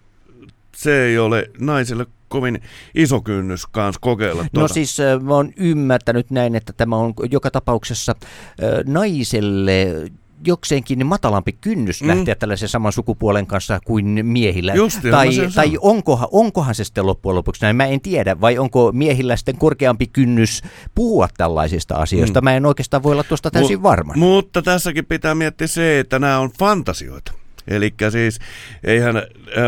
[0.76, 2.62] se ei ole naiselle kovin
[2.96, 4.74] iso kynnys kanssa kokeilla No tuota.
[4.74, 10.06] siis äh, mä oon ymmärtänyt näin, että tämä on joka tapauksessa äh, naiselle
[10.46, 12.08] jokseenkin matalampi kynnys Mm.
[12.08, 14.74] lähteä tällaisen saman sukupuolen kanssa kuin miehillä.
[14.74, 15.80] Justi, mä tai sen tai sanon.
[15.82, 18.42] onkohan, onkohan se sitten loppujen lopuksi näin, mä en tiedä.
[18.42, 20.62] Vai onko miehillä sitten korkeampi kynnys
[20.96, 22.42] puhua tällaisista asioista?
[22.42, 22.44] Mm.
[22.44, 24.14] Mä en oikeastaan voi olla tuosta täysin Mu- varma.
[24.16, 27.32] Mutta tässäkin pitää miettiä se, että nämä on fantasioita.
[27.68, 28.40] Eli siis
[28.84, 29.24] eihän, äh,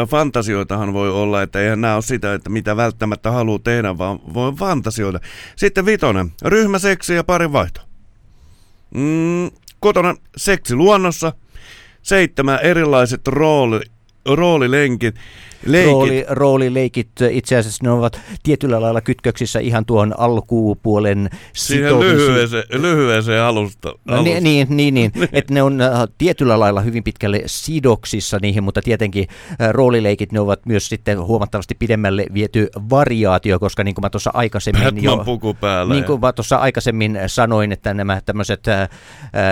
[0.08, 4.54] fantasioitahan voi olla, että eihän nämä ole sitä, että mitä välttämättä haluaa tehdä, vaan voi
[4.54, 5.20] fantasioida.
[5.56, 7.82] Sitten vitonen, ryhmäseksi ja parin vaihto.
[8.96, 11.34] Mm, kotona seksi luonnossa.
[12.02, 13.80] Seitsemän erilaiset rooli,
[14.36, 15.16] roolilenkit.
[15.66, 15.92] Leikit.
[15.92, 23.42] Rooli, roolileikit itse asiassa ne ovat tietyllä lailla kytköksissä ihan tuon alkupuolen Siihen lyhyeseen, lyhyeseen
[23.42, 23.90] alusta.
[24.06, 24.24] No, alusta.
[24.24, 25.12] niin, niin, niin, niin.
[25.34, 29.28] että ne on äh, tietyllä lailla hyvin pitkälle sidoksissa niihin, mutta tietenkin
[29.62, 34.32] äh, roolileikit ne ovat myös sitten huomattavasti pidemmälle viety variaatio, koska niin kuin mä tuossa
[34.34, 35.94] aikaisemmin Batman puku päällä.
[35.94, 38.90] niin kuin mä tuossa aikaisemmin sanoin, että nämä tämmöiset äh, äh,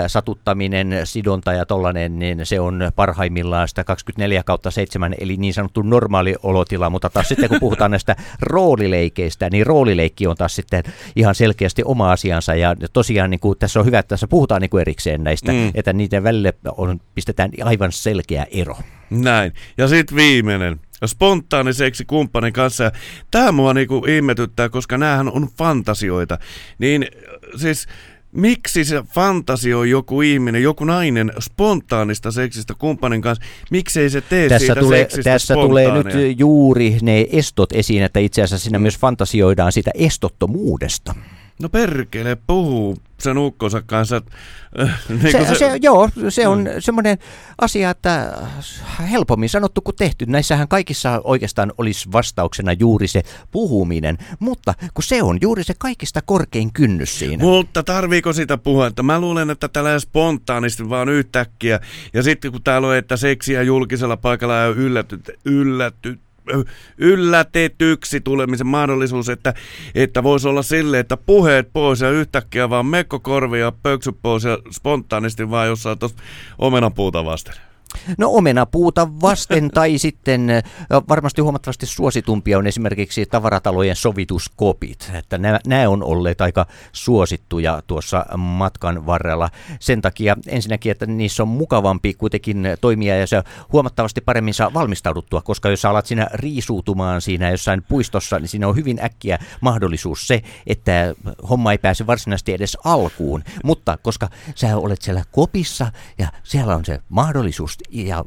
[0.08, 5.82] satuttaminen, sidonta ja tollanen, niin se on parhaimmillaan sitä 24 kautta 7, eli niin sanottu
[5.82, 10.84] normaali olotila, mutta taas sitten kun puhutaan näistä roolileikeistä, niin roolileikki on taas sitten
[11.16, 14.70] ihan selkeästi oma asiansa, ja tosiaan niin kuin, tässä on hyvä, että tässä puhutaan niin
[14.70, 15.72] kuin erikseen näistä, Mm.
[15.74, 18.78] että niiden välille on, pistetään aivan selkeä ero.
[19.10, 19.54] Näin.
[19.78, 20.80] Ja sitten viimeinen.
[21.06, 22.92] Spontaani seksi kumppanin kanssa.
[23.32, 26.38] Tämä mua niinku ihmetyttää, koska näähän on fantasioita.
[26.80, 27.08] Niin
[27.56, 27.88] siis
[28.36, 33.46] miksi se fantasioi joku ihminen, joku nainen spontaanista seksistä kumppanin kanssa?
[33.72, 36.36] Miksei se tee Tässä, siitä tulee, seksistä tässä tulee nyt spontaania?
[36.38, 41.16] juuri ne estot esiin, että itse asiassa siinä myös fantasioidaan sitä estottomuudesta.
[41.62, 44.22] No perkele, puhuu sen ukkonsa kanssa.
[44.80, 46.70] Äh, niin se, se, se, joo, se on mm.
[46.80, 47.18] semmoinen
[47.62, 48.38] asia, että
[49.12, 50.26] helpommin sanottu kuin tehty.
[50.26, 56.22] Näissähän kaikissa oikeastaan olisi vastauksena juuri se puhuminen, mutta kun se on juuri se kaikista
[56.22, 57.44] korkein kynnys siinä.
[57.44, 58.88] Mutta tarviiko sitä puhua?
[58.88, 61.80] Että mä luulen, että tällä spontaanisti vaan yhtäkkiä.
[62.14, 66.20] Ja sitten kun täällä on, että seksiä julkisella paikalla ja ylläty, ylläty,
[66.98, 69.54] yllätetyksi tulemisen mahdollisuus, että,
[69.96, 74.44] että voisi olla sille, että puheet pois ja yhtäkkiä vaan mekko korvi ja pöksyt pois
[74.44, 76.18] ja spontaanisti vaan jossain tuossa
[76.58, 77.65] omenapuuta vasten.
[78.18, 80.50] No omenapuuta vasten tai sitten
[81.10, 85.12] varmasti huomattavasti suositumpia on esimerkiksi tavaratalojen sovituskopit.
[85.14, 89.50] Että nämä, nämä on olleet aika suosittuja tuossa matkan varrella.
[89.80, 95.42] Sen takia ensinnäkin, että niissä on mukavampi kuitenkin toimia ja se huomattavasti paremmin saa valmistauduttua,
[95.42, 100.42] koska jos alat siinä riisuutumaan siinä jossain puistossa, niin siinä on hyvin äkkiä mahdollisuus se,
[100.68, 101.16] että
[101.50, 103.44] homma ei pääse varsinaisesti edes alkuun.
[103.64, 108.26] Mutta koska sä olet siellä kopissa ja siellä on se mahdollisuus ja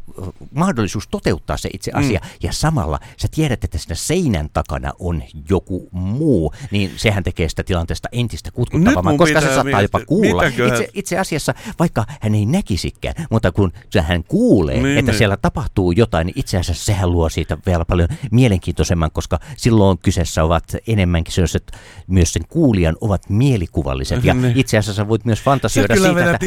[0.55, 2.29] mahdollisuus toteuttaa se itse asia mm.
[2.43, 7.65] ja samalla sä tiedät, että siinä seinän takana on joku muu, niin sehän tekee sitä
[7.65, 10.43] tilanteesta entistä kutkuttavamman, koska se saattaa jopa kuulla.
[10.43, 15.19] Itse, itse asiassa, vaikka hän ei näkisikään, mutta kun hän kuulee, Niin, että niin.
[15.19, 20.45] siellä tapahtuu jotain, niin itse asiassa sehän luo siitä vielä paljon mielenkiintoisemman, koska silloin kyseessä
[20.45, 21.73] ovat enemmänkin sellaiset,
[22.07, 24.25] myös sen kuulijan ovat mielikuvalliset.
[24.25, 24.57] Ja Niin.
[24.57, 26.47] itse asiassa voit myös fantasioida siitä, että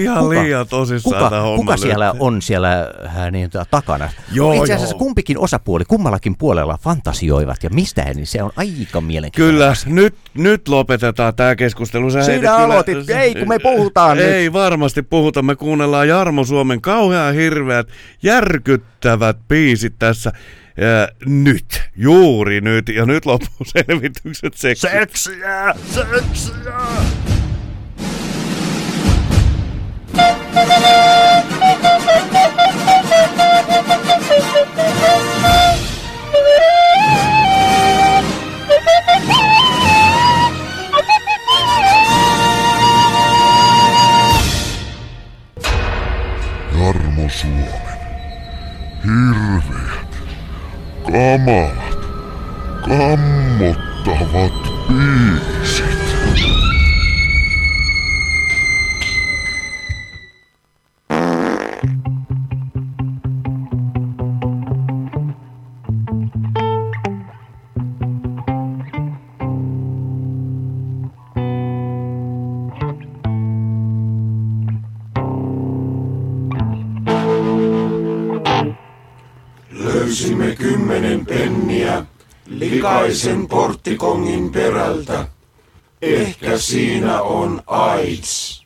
[1.03, 2.87] kuka, kuka, kuka siellä on siellä
[3.31, 4.09] niin, ta- takana.
[4.31, 4.99] Joo, itse asiassa joo.
[4.99, 9.53] kumpikin osapuoli, kummallakin puolella fantasioivat ja mistä niin se on aika mielenkiintoinen.
[9.55, 12.11] Kyllä, nyt, nyt lopetetaan tämä keskustelu.
[12.11, 13.09] Sä Sinä heitit kyllä- aloitit.
[13.09, 14.25] Ei, kun me puhutaan nyt.
[14.25, 15.41] Ei varmasti puhuta.
[15.41, 17.87] Me kuunnellaan Jarmo Suomen kauhean hirveät,
[18.23, 20.31] järkyttävät biisit tässä.
[20.77, 24.87] Ja nyt, juuri nyt, ja nyt loppuu selvitykset seksi.
[24.87, 25.75] Seksiä!
[25.93, 26.73] Seksiä!
[47.41, 47.71] Suomen.
[49.03, 50.11] Hirveät,
[51.05, 51.99] kamalat,
[52.85, 54.53] kammottavat
[54.87, 56.00] biisit.
[83.11, 85.27] Likaisen porttikongin perältä.
[86.01, 88.61] Ehkä siinä on AIDS.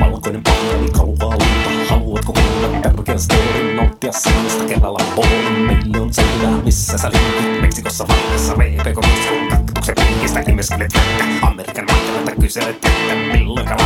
[0.00, 1.88] Valkoinen pahvi kalvaa lunta.
[1.88, 3.76] Haluatko kuulla tärkeän storin?
[3.76, 5.52] Nauttia sellaista kerralla on.
[5.66, 7.60] Meille on selvää, missä sä liikut.
[7.60, 11.46] Meksikossa vallassa VPK kun kaktuksen piikistä imeskelet vettä.
[11.46, 13.81] Amerikan markkinalta kyselet että milloinka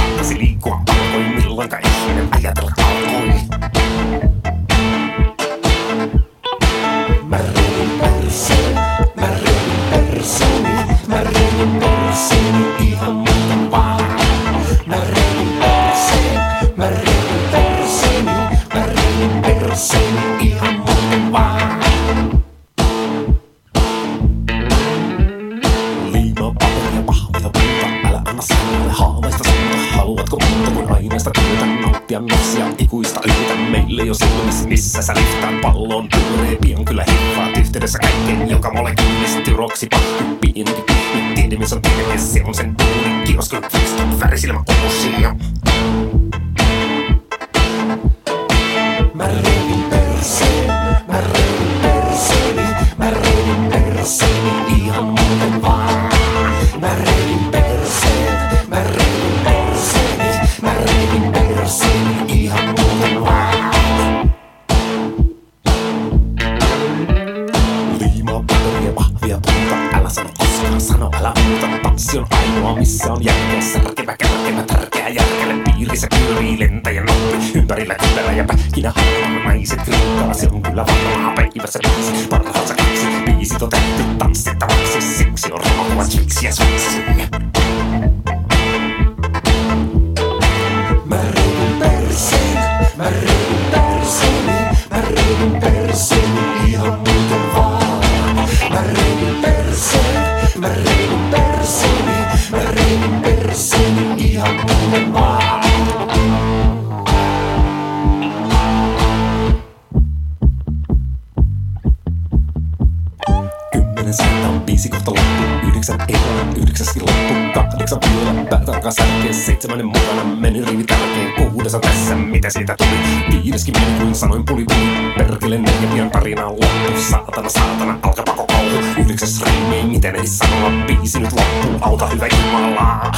[114.06, 119.86] Kymmenen säätä on viisi kohta loppu, yhdeksän erää, yhdeksäs loppu, kahdeksan vielä, alkaa särkeä, seitsemännen
[119.86, 124.64] mukana meni rivi tärkein, kuudes on tässä, mitä siitä tuli, viideskin meni kuin sanoin puli
[124.64, 130.16] puli, perkele neljä pian tarina on loppu, saatana saatana, alkaa koko koulu, yhdeksäs riimi, miten
[130.16, 133.12] ei sanoa, biisi nyt loppuu, auta hyvä Jumala.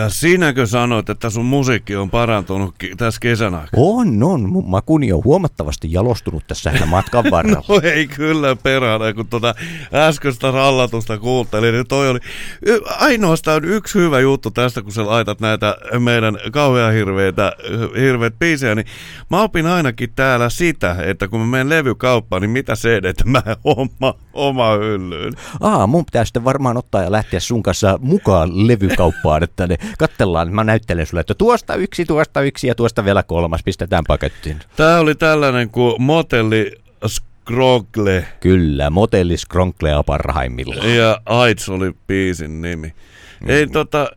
[0.00, 3.82] Ja sinäkö sanoit, että sun musiikki on parantunut ki- tässä kesän aikana?
[3.82, 4.48] On, on.
[4.48, 7.64] Mun makuni on huomattavasti jalostunut tässä matkan varrella.
[7.68, 9.54] No ei kyllä perhana, kun tuota
[9.92, 12.18] äskeistä rallatusta kuuntelin, niin toi oli
[12.98, 17.52] ainoastaan yksi hyvä juttu tästä, kun sä laitat näitä meidän kauhean hirveitä,
[18.00, 18.86] hirveät biisejä, niin
[19.30, 24.14] mä opin ainakin täällä sitä, että kun mä menen levykauppaan, niin mitä CD mä oma,
[24.32, 25.32] oma hyllyyn.
[25.60, 30.54] Aa, mun pitää sitten varmaan ottaa ja lähteä sun kanssa mukaan levykauppaan, että ne kattellaan,
[30.54, 34.58] mä näyttelen sulle, että tuosta yksi, tuosta yksi ja tuosta vielä kolmas, pistetään pakettiin.
[34.76, 36.72] Tää oli tällainen kuin Motelli
[37.06, 40.96] Skrogle Kyllä, motelli skronklea parhaimmillaan.
[40.96, 42.94] ja AIDS oli biisin nimi.
[43.46, 44.10] Ei tota,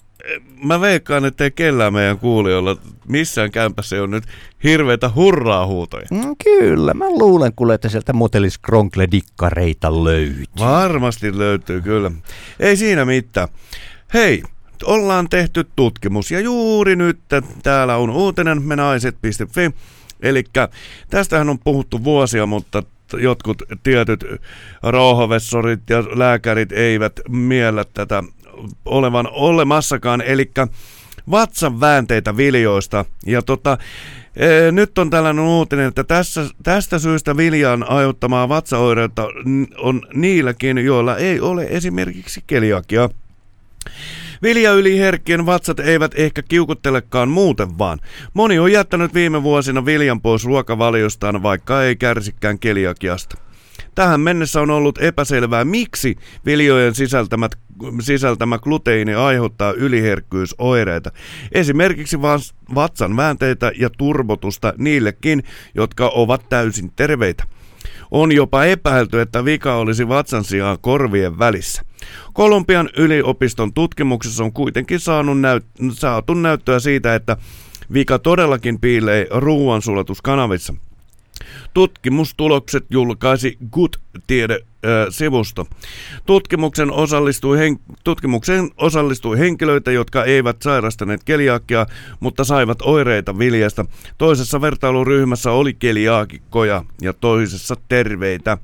[0.64, 2.78] mä veikkaan, että ei kellään meidän kuulijoilla
[3.08, 4.24] missään kämpässä ole nyt
[4.64, 6.06] hirveitä hurraa-huutoja.
[6.12, 10.46] Mm, kyllä, mä luulen kuule, että sieltä motelli skronkle dikkareita löytyy.
[10.60, 12.12] Varmasti löytyy kyllä.
[12.60, 13.48] Ei siinä mitään.
[14.14, 14.44] Hei,
[14.86, 17.20] ollaan tehty tutkimus ja juuri nyt
[17.64, 19.72] täällä on uutinen menaiset.fi.
[20.22, 20.44] Eli
[21.10, 22.84] tästähän on puhuttu vuosia, mutta
[23.18, 24.26] jotkut tietyt
[24.84, 28.24] rauhavessorit ja lääkärit eivät miellä tätä
[28.86, 30.22] olevan olemassakaan.
[30.22, 30.52] Eli
[31.32, 33.06] vatsan väänteitä viljoista.
[33.26, 33.78] Ja tota,
[34.36, 40.78] e, nyt on tällainen uutinen, että tässä, tästä syystä viljan aiheuttamaa vatsaoireutta n- on niilläkin,
[40.78, 43.10] joilla ei ole esimerkiksi keliakia.
[44.44, 48.00] Viljayliherkkien vatsat eivät ehkä kiukuttelekaan muuten vaan.
[48.34, 53.38] Moni on jättänyt viime vuosina viljan pois ruokavaliostaan, vaikka ei kärsikään keliakiasta.
[53.96, 56.16] Tähän mennessä on ollut epäselvää, miksi
[56.46, 57.52] viljojen sisältämät,
[58.02, 61.12] sisältämä gluteini aiheuttaa yliherkkyysoireita.
[61.52, 62.22] Esimerkiksi
[62.76, 65.44] vatsan väänteitä ja turbotusta niillekin,
[65.76, 67.44] jotka ovat täysin terveitä.
[68.12, 71.82] On jopa epäilty, että vika olisi vatsan sijaan korvien välissä.
[72.34, 77.38] Kolumbian yliopiston tutkimuksessa on kuitenkin saanut näyt- saatu näyttöä siitä, että
[77.94, 80.74] vika todellakin piilee ruoansulatuskanavissa.
[81.74, 85.68] Tutkimustulokset julkaisi Good-tiede-sivusto.
[86.26, 91.86] Tutkimuksen osallistui, hen- tutkimukseen osallistui henkilöitä, jotka eivät sairastaneet keliakia,
[92.20, 93.86] mutta saivat oireita viljasta.
[94.18, 98.58] Toisessa vertailuryhmässä oli keliaakikkoja ja toisessa terveitä.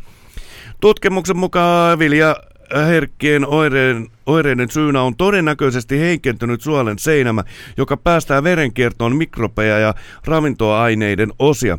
[0.82, 2.36] Tutkimuksen mukaan vilja
[2.76, 7.44] herkkien oireiden, oireiden syynä on todennäköisesti heikentynyt suolen seinämä,
[7.78, 9.94] joka päästää verenkiertoon mikrobeja ja
[10.26, 11.78] ravintoaineiden osia.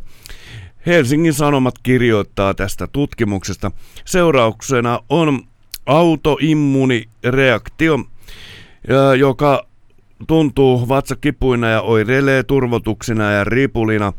[0.86, 3.70] Helsingin Sanomat kirjoittaa tästä tutkimuksesta.
[4.04, 5.42] Seurauksena on
[5.86, 7.98] autoimmunireaktio,
[9.18, 9.66] joka
[10.26, 14.12] tuntuu vatsakipuina ja oireilee turvotuksina ja ripulina.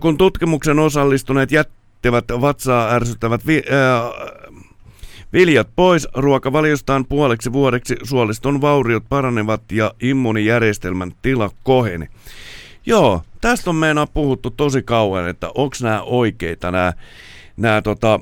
[0.00, 3.72] Kun tutkimuksen osallistuneet jättivät vatsaa ärsyttävät vi- ö,
[5.34, 12.06] Viljat pois ruokavaliostaan puoleksi vuodeksi suoliston vauriot paranevat ja immuunijärjestelmän tila koheni.
[12.86, 16.92] Joo, tästä on meinaa puhuttu tosi kauan, että onko nämä oikeita nämä,
[17.56, 18.20] nämä tota,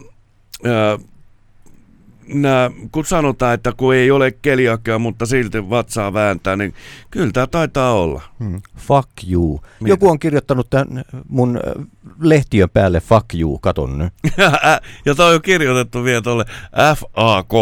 [2.27, 6.75] nämä, kun sanotaan, että kun ei ole keliakia, mutta silti vatsaa vääntää, niin
[7.11, 8.23] kyllä tämä taitaa olla.
[8.45, 8.63] Hmm.
[8.77, 9.61] Fuck you.
[9.81, 9.93] Mitä?
[9.93, 11.85] Joku on kirjoittanut tämän mun äh,
[12.21, 14.13] lehtiön päälle fuck you, katon nyt.
[15.07, 16.45] ja toi on kirjoitettu vielä tuolle
[16.97, 17.53] FAK.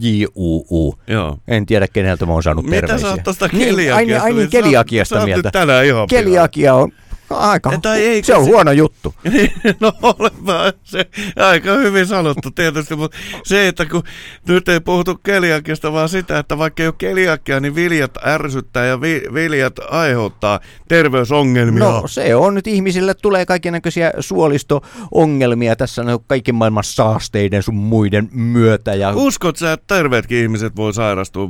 [0.00, 0.94] J-U-U.
[1.06, 1.38] Joo.
[1.48, 3.08] En tiedä keneltä mä oon saanut Mitä terveisiä.
[3.08, 3.96] sä oot tosta niin, keliakiasta?
[3.96, 5.48] Ai, niin- ai niin, Sä oot- keliakiasta sä oot mieltä.
[5.48, 6.06] nyt tänään ihan.
[6.08, 6.92] Keliakia on
[7.30, 9.14] aika, Tai eikö se on se- huono juttu.
[9.80, 11.06] no olepa se
[11.36, 14.02] aika hyvin sanottu tietysti, mutta se, että kun
[14.48, 19.00] nyt ei puhutu keliakiasta, vaan sitä, että vaikka ei ole keliakia, niin viljat ärsyttää ja
[19.00, 21.84] vi, viljat aiheuttaa terveysongelmia.
[21.84, 28.28] No se on nyt ihmisille tulee kaikennäköisiä suolisto-ongelmia tässä no, kaiken maailman saasteiden sun muiden
[28.32, 28.94] myötä.
[28.94, 29.12] Ja...
[29.14, 31.48] Uskot sä, että terveetkin ihmiset voi sairastua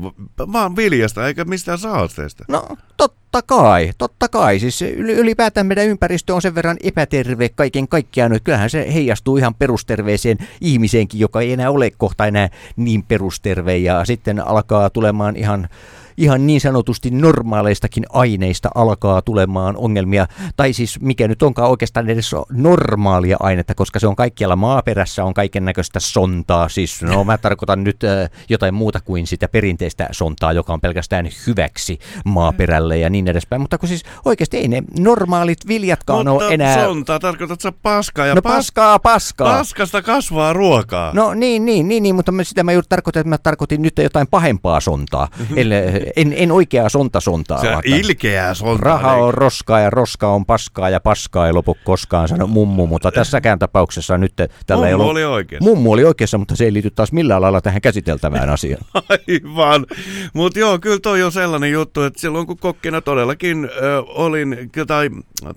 [0.52, 2.44] vaan viljasta eikä mistään saasteesta?
[2.48, 4.58] No totta kai, totta kai.
[4.58, 9.36] Siis yl- ylipäätään meidän ympäristö on sen verran epäterve kaiken kaikkiaan, että kyllähän se heijastuu
[9.36, 15.36] ihan perusterveeseen ihmiseenkin, joka ei enää ole kohta enää niin perusterve ja sitten alkaa tulemaan
[15.36, 15.68] ihan
[16.16, 22.34] ihan niin sanotusti normaaleistakin aineista alkaa tulemaan ongelmia, tai siis mikä nyt onkaan oikeastaan edes
[22.52, 27.84] normaalia ainetta, koska se on kaikkialla maaperässä, on kaiken näköistä sontaa, siis no mä tarkoitan
[27.84, 33.28] nyt äh, jotain muuta kuin sitä perinteistä sontaa, joka on pelkästään hyväksi maaperälle ja niin
[33.28, 36.84] edespäin, mutta kun siis oikeasti ei ne normaalit viljatkaan Mutta ole enää...
[36.84, 39.58] sontaa, tarkoitat sä paskaa ja no pas- paskaa, paskaa.
[39.58, 41.10] paskasta kasvaa ruokaa.
[41.14, 43.98] No niin, niin, niin, niin mutta mä, sitä mä juuri tarkoitin, että mä tarkoitin nyt
[43.98, 45.28] jotain pahempaa sontaa.
[45.56, 45.74] Eli,
[46.16, 47.60] en, en oikeaa sonta-sontaa.
[47.60, 48.78] Se vaan- ilkeää sontaa.
[48.84, 53.12] Raha on roskaa ja roska on paskaa ja paskaa ei lopu koskaan, sanoi mummu, mutta
[53.12, 54.32] tässäkään tapauksessa nyt
[54.66, 55.10] tällä ei Mummu ollut...
[55.10, 55.68] oli oikeassa.
[55.70, 58.84] Mummu oli oikeassa, mutta se ei liity taas millään lailla tähän käsiteltävään asiaan.
[58.94, 59.86] Aivan.
[60.32, 65.10] Mutta joo, kyllä toi on sellainen juttu, että silloin kun kokkina todellakin ö, olin, tai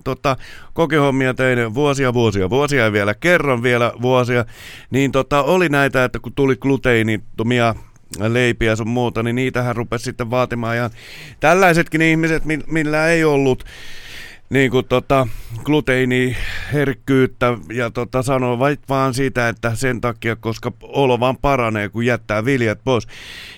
[0.04, 0.36] tota,
[0.72, 4.44] kokehommia tein vuosia, vuosia, vuosia ja vielä kerran vielä vuosia,
[4.90, 7.74] niin tota, oli näitä, että kun tuli gluteenittomia
[8.18, 10.90] leipiä sun muuta, niin niitähän rupesi sitten vaatimaan ihan
[11.40, 13.64] tällaisetkin ihmiset, mi- millä ei ollut
[14.50, 15.28] niin kuin tota,
[15.64, 22.44] gluteiniherkkyyttä ja tota, sanoo vaan siitä, että sen takia, koska olo vaan paranee, kun jättää
[22.44, 23.06] viljat pois.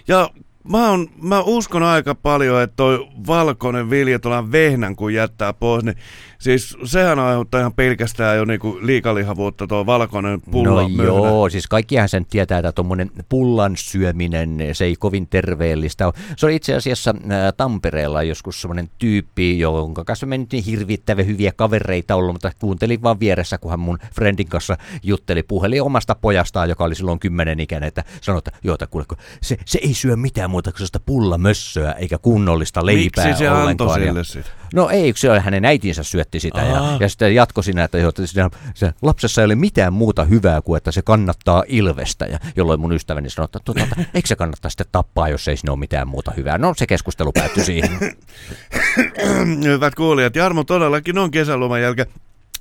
[0.09, 0.31] Ja
[0.69, 5.85] mä, on, mä uskon aika paljon, että toi valkoinen vilja tuolla vehnän, kun jättää pois,
[5.85, 5.97] niin
[6.41, 12.09] siis sehän aiheuttaa ihan pelkästään jo niinku liikalihavuutta tuo valkoinen pulla No joo, siis kaikkihan
[12.09, 16.15] sen tietää, että tuommoinen pullan syöminen, se ei kovin terveellistä ole.
[16.37, 21.27] Se oli itse asiassa ää, Tampereella joskus semmoinen tyyppi, jonka kanssa me nyt niin hirvittävän
[21.27, 26.15] hyviä kavereita ollut, mutta kuuntelin vaan vieressä, kun hän mun friendin kanssa jutteli, puheli omasta
[26.15, 29.95] pojastaan, joka oli silloin kymmenen ikäinen, että sanoi, että joo, kuule, kun se, se ei
[29.95, 34.01] syö mitään muuta kuin sellaista pullamössöä, eikä kunnollista leipää Miksi se antoi ollenkaan.
[34.01, 34.60] sille Ja- sit?
[34.75, 38.27] No ei, se oli hänen äitinsä syötti sitä ja, ja sitten jatko siinä, että, että
[38.27, 42.27] siinä, se lapsessa ei ole mitään muuta hyvää kuin, että se kannattaa ilvestä.
[42.27, 45.73] Ja jolloin mun ystäväni sanoi, että tuota, eikö se kannattaa sitten tappaa, jos ei siinä
[45.73, 46.59] ole mitään muuta hyvää.
[46.59, 47.91] No se keskustelu päättyi siihen.
[49.65, 52.09] Hyvät kuulijat, Jarmo todellakin on kesäloman jälkeen.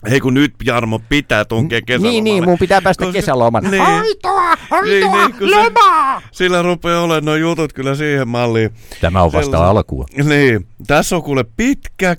[0.09, 2.11] Hei kun nyt Jarmo pitää tunkea kesälomalle.
[2.11, 3.63] niin, niin, mun pitää päästä Koska- kesäloman.
[3.71, 3.81] Niin.
[3.81, 6.21] Aitoa, Niin, aitoa, niin, kun se- lomaa!
[6.31, 8.69] Sillä rupeaa olemaan nuo jutut kyllä siihen malliin.
[9.01, 10.05] Tämä on vasta Sellaisen- alkua.
[10.23, 12.15] Niin, tässä on kuule pitkä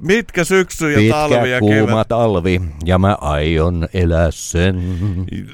[0.00, 2.08] mitkä syksy ja Pitkä talvi ja kuuma kevät.
[2.08, 4.82] talvi, ja mä aion elää sen.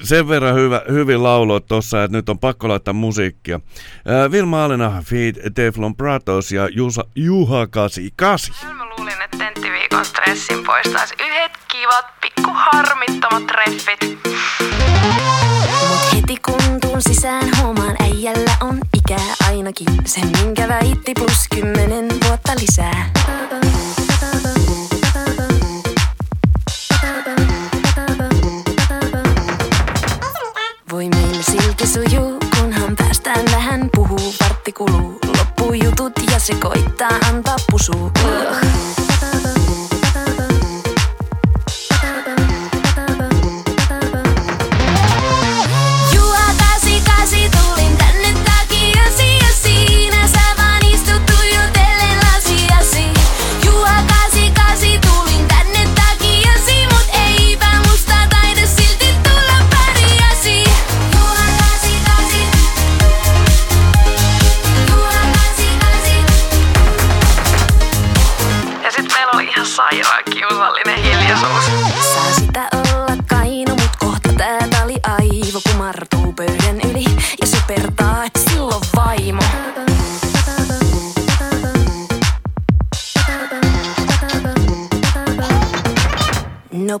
[0.03, 3.59] Sen verran hyvä, hyvin lauloit tuossa, että nyt on pakko laittaa musiikkia.
[4.05, 8.75] Ää, Vilma Alena, Feed Teflon Pratos ja Jusa, Juha 88.
[8.77, 11.48] Mä luulin, että tenttiviikon stressin poistaisi yhdet
[11.89, 13.99] kivat, pikku harmittomat treffit.
[15.89, 22.07] Mut heti kun tuun sisään huomaan äijällä on ikää ainakin sen minkä väitti plus kymmenen
[22.25, 23.09] vuotta lisää.
[30.91, 37.17] Voi meillä silti sujuu, kunhan päästään vähän puhuu, vartti kuluu, loppuu jutut ja se koittaa
[37.29, 38.11] antaa pusuu.
[38.25, 38.69] Ugh.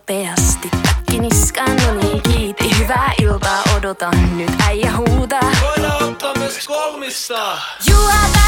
[0.09, 5.51] Nopeasti takki niskaan, no niin kiiti, hyvää iltaa odotan, nyt äijä huutaa.
[5.61, 7.57] Voidaan ottaa myös kolmista.
[7.89, 8.38] Juha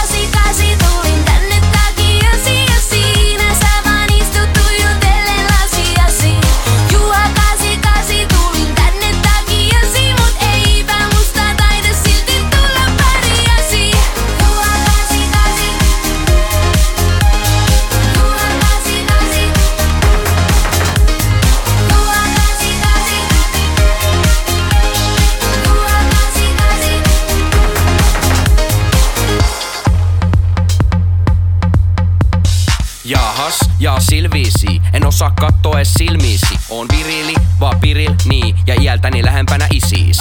[34.01, 36.59] silviisi, en osaa katsoa ees silmiisi.
[36.69, 40.17] On virili, vaan piril, niin, ja iältäni lähempänä isiis.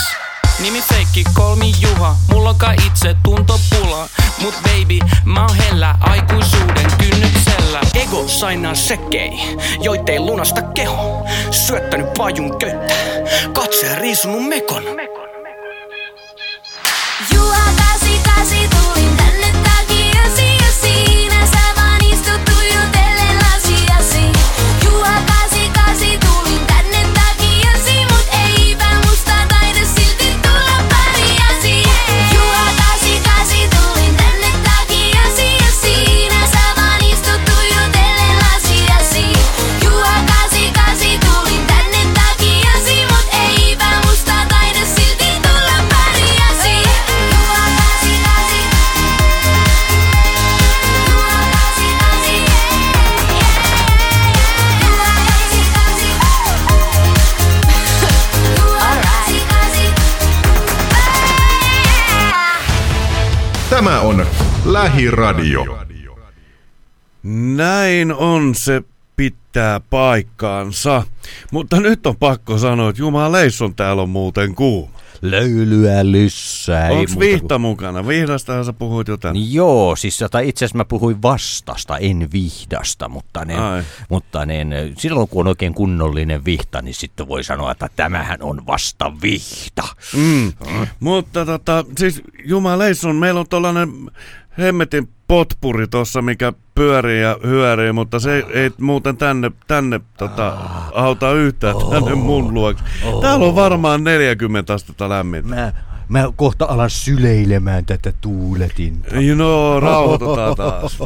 [0.63, 4.09] Nimi feikki, kolmi Juha, mulla onkaan itse tuntopula.
[4.43, 7.81] Mut baby, mä oon hellä aikuisuuden kynnyksellä.
[7.95, 9.31] Ego sainaa sekei,
[9.83, 11.27] joitei lunasta keho.
[11.51, 12.95] Syöttänyt pajun köyttä,
[13.53, 14.83] katse riisunut mekon.
[64.73, 65.79] Lähiradio.
[67.57, 68.83] Näin on se
[69.17, 71.03] pitää paikkaansa.
[71.53, 75.01] Mutta nyt on pakko sanoa, että jumaleisson täällä on muuten kuuma.
[75.23, 76.89] Löylyä lyssää.
[76.89, 78.07] ei Onks muuta kuin- vihta mukana?
[78.07, 79.33] Vihdastahan sä puhuit jotain.
[79.33, 83.83] Niin Joo, siis itse asiassa mä puhuin vastasta, en vihdasta, mutta, ne, Ai.
[84.09, 84.65] mutta ne,
[84.99, 89.83] silloin kun on oikein kunnollinen vihta, niin sitten voi sanoa, että tämähän on vasta vihta.
[90.17, 90.53] Mm.
[91.01, 93.91] Mutta tota, siis jumaleisson, meillä on tollanen
[94.59, 100.57] hemmetin potpuri tossa, mikä pyörii ja hyörii, mutta se ei muuten tänne, tänne tota,
[100.95, 102.85] auta yhtään tänne mun luokse.
[103.21, 105.49] Täällä on varmaan 40 astetta lämmintä.
[105.49, 105.73] Mä,
[106.09, 109.09] mä kohta alan syleilemään tätä tuuletinta.
[109.37, 110.99] No, rauhoitutaan taas.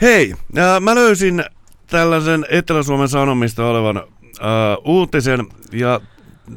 [0.00, 1.44] Hei, äh, mä löysin
[1.86, 4.04] tällaisen Etelä-Suomen Sanomista olevan äh,
[4.84, 6.00] uutisen ja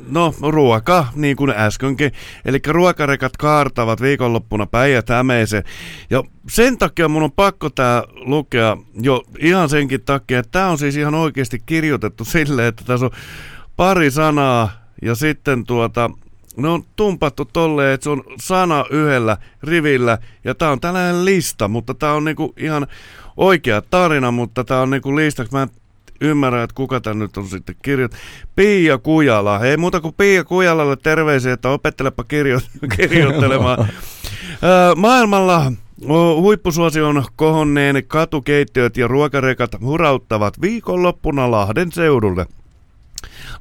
[0.10, 2.12] no ruoka, niin kuin äskenkin.
[2.46, 5.64] Eli ruokarekat kaartavat viikonloppuna päijät hämeeseen.
[6.10, 10.78] Ja sen takia mun on pakko tää lukea jo ihan senkin takia, että tää on
[10.78, 13.12] siis ihan oikeasti kirjoitettu silleen, että tässä on
[13.76, 14.70] pari sanaa
[15.02, 16.10] ja sitten tuota,
[16.58, 21.68] ne on tumpattu tolleen, että se on sana yhdellä rivillä ja tää on tällainen lista,
[21.68, 22.88] mutta tää on niinku ihan
[23.38, 25.54] oikea tarina, mutta tää on niinku listaksi.
[25.54, 25.70] Mä en
[26.24, 28.26] ymmärrä, että kuka tän nyt on sitten kirjoittanut.
[28.56, 29.60] Pia Kujala.
[29.60, 32.60] Ei muuta kuin Pia Kujalalle terveisiä, että opettelepa kirjo-
[32.98, 33.88] kirjoittelemaan.
[34.96, 35.72] Maailmalla
[36.36, 42.46] Huippusuosion kohonneen katukeittiöt ja ruokarekat hurauttavat viikonloppuna Lahden seudulle.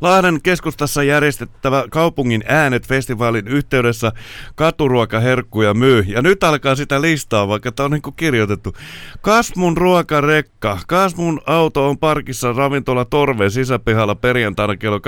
[0.00, 4.12] Lahden keskustassa järjestettävä kaupungin äänet-festivaalin yhteydessä
[4.54, 6.04] katuruokaherkkuja myy.
[6.06, 8.72] Ja nyt alkaa sitä listaa, vaikka tämä on niin kirjoitettu.
[9.20, 10.78] Kasmun ruokarekka.
[10.88, 15.00] Kasmun auto on parkissa ravintola Torven sisäpihalla perjantaina kello 18-24.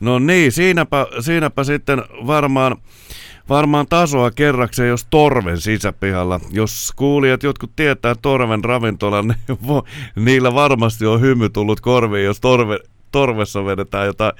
[0.00, 2.76] No niin, siinäpä, siinäpä sitten varmaan
[3.48, 6.40] varmaan tasoa kerrakseen, jos Torven sisäpihalla.
[6.50, 9.84] Jos kuulijat jotkut tietää Torven ravintolan, niin vo,
[10.16, 12.78] niillä varmasti on hymy tullut korviin, jos torve,
[13.12, 14.32] Torvessa vedetään jotain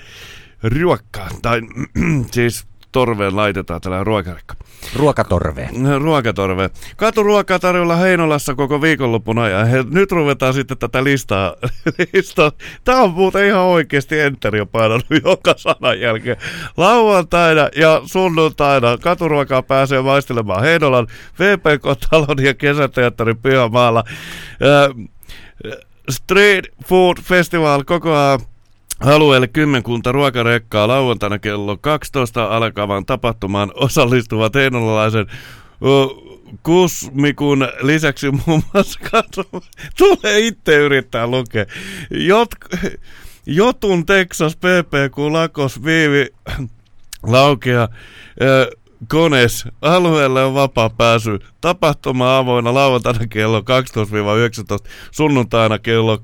[0.62, 1.28] ruokkaa.
[1.42, 1.60] Tai
[2.34, 4.54] siis Torveen laitetaan tällainen ruokarekka.
[4.96, 5.68] Ruokatorve.
[5.98, 6.70] Ruokatorve.
[6.96, 9.66] Katuruokaa tarjolla Heinolassa koko viikonlopun ajan.
[9.66, 11.54] He, nyt ruvetaan sitten tätä listaa.
[12.14, 12.52] listaa.
[12.84, 16.36] Tämä on muuten ihan oikeasti Enter on painanut joka sanan jälkeen.
[16.76, 21.06] Lauantaina ja sunnuntaina katuruokaa pääsee maistelemaan Heinolan
[21.38, 24.04] VPK-talon ja kesäteatterin pihamaalla.
[24.06, 25.08] Äh,
[26.10, 28.38] Street Food Festival kokoaa
[29.00, 35.26] Alueelle kymmenkunta ruokarekkaa lauantaina kello 12 alkavan tapahtumaan osallistuvat heinolalaisen
[36.62, 39.42] Kusmikun lisäksi muun muassa katso,
[39.98, 41.64] tulee itse yrittää lukea.
[42.10, 42.48] Jot,
[43.46, 46.26] Jotun Texas PPQ Lakos Viivi
[47.22, 47.88] Laukea
[49.08, 51.38] Kones, alueelle on vapaa pääsy.
[51.60, 53.62] Tapahtuma avoinna lauantaina kello 12-19,
[55.10, 56.20] sunnuntaina kello 12-18.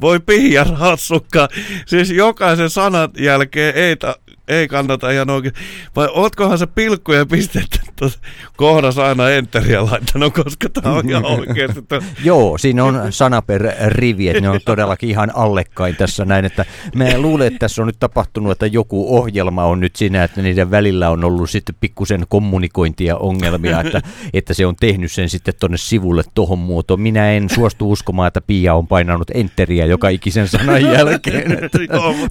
[0.00, 1.48] Voi pihja rassukka.
[1.86, 4.16] Siis jokaisen sanan jälkeen ei, ta-
[4.48, 5.54] ei kannata ihan oikein.
[5.96, 8.18] Vai ootkohan se pilkkuja pistettä tuossa
[8.56, 11.80] kohdassa aina enteriä laittanut, koska tämä on ihan oikeasti.
[12.24, 16.64] Joo, siinä on sana per rivi, että ne on todellakin ihan allekkain tässä näin, että
[16.94, 20.70] mä luulen, että tässä on nyt tapahtunut, että joku ohjelma on nyt siinä, että niiden
[20.70, 25.76] välillä on ollut sitten pikkusen kommunikointia ongelmia, että, että se on tehnyt sen sitten tonne
[25.76, 27.00] sivulle tohon muotoon.
[27.00, 31.52] Minä en suostu uskomaan, että Pia on painanut enteriä joka ikisen sanan jälkeen.
[31.64, 31.78] Että,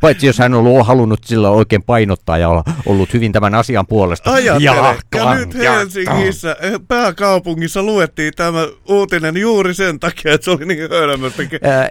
[0.01, 3.88] paitsi jos hän on ollut halunnut sillä oikein painottaa ja olla ollut hyvin tämän asian
[3.88, 4.32] puolesta.
[4.32, 10.51] Ajattele, ja, ja nyt Helsingissä, eh, pääkaupungissa luettiin tämä uutinen juuri sen takia, että se
[10.51, 11.43] oli niin hölmöstä.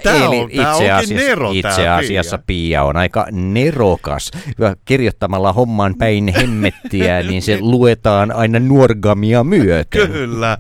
[0.03, 4.31] Tämä Eli on, tämä itse asiassa, nero, itse tämä asiassa Pia on aika nerokas.
[4.85, 10.11] Kirjoittamalla homman päin hemmettiä, niin se luetaan aina nuorgamia myöten.
[10.11, 10.59] Kyllä.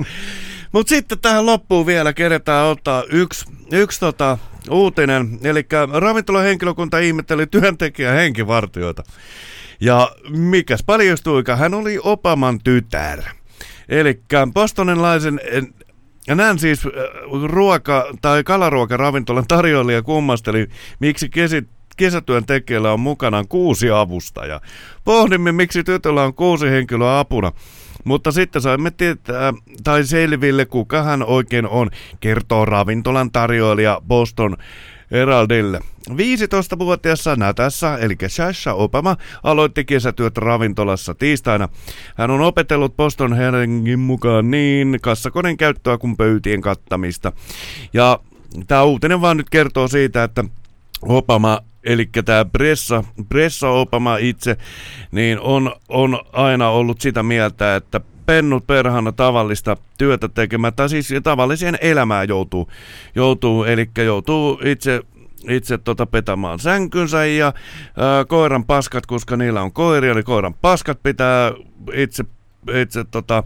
[0.73, 4.39] Mutta sitten tähän loppuun vielä keretään ottaa yksi, yksi tota,
[4.71, 5.39] uutinen.
[5.43, 9.03] Eli ravintolahenkilökunta ihmetteli työntekijä henkivartioita.
[9.81, 13.23] Ja mikäs paljastuika, hän oli Opaman tytär.
[13.89, 14.21] Eli
[14.55, 15.41] bostonenlaisen
[16.27, 16.93] ja näin siis äh,
[17.47, 20.67] ruoka- tai kalaruokaravintolan tarjoilija kummasteli,
[21.01, 21.65] miksi kesi,
[21.97, 24.61] kesätyöntekijällä on mukanaan kuusi avustajaa.
[25.05, 27.53] Pohdimme, miksi tytöllä on kuusi henkilöä apuna.
[28.05, 29.55] Mutta sitten saimme tietää,
[29.85, 34.57] tai selville, kuka hän oikein on, kertoo ravintolan tarjoilija Boston
[35.11, 35.81] Heraldille.
[36.11, 41.69] 15-vuotiaassa Natassa, eli Shasha Obama, aloitti kesätyöt ravintolassa tiistaina.
[42.17, 47.33] Hän on opetellut Boston Herringin mukaan niin kassakoneen käyttöä kuin pöytien kattamista.
[47.93, 48.21] Ja
[48.67, 50.45] tämä uutinen vaan nyt kertoo siitä, että
[51.03, 54.57] Obama eli tämä Bressa, Bressa Obama itse,
[55.13, 61.09] niin on, on aina ollut sitä mieltä, että pennut perhana tavallista työtä tekemään, tai siis
[61.23, 62.71] tavalliseen elämään joutuu,
[63.15, 65.03] joutuu eli joutuu itse
[65.49, 67.53] itse tota petämään sänkynsä ja
[67.97, 71.53] ää, koiran paskat, koska niillä on koiria, eli koiran paskat pitää
[71.93, 72.25] itse,
[72.75, 73.43] itse tota,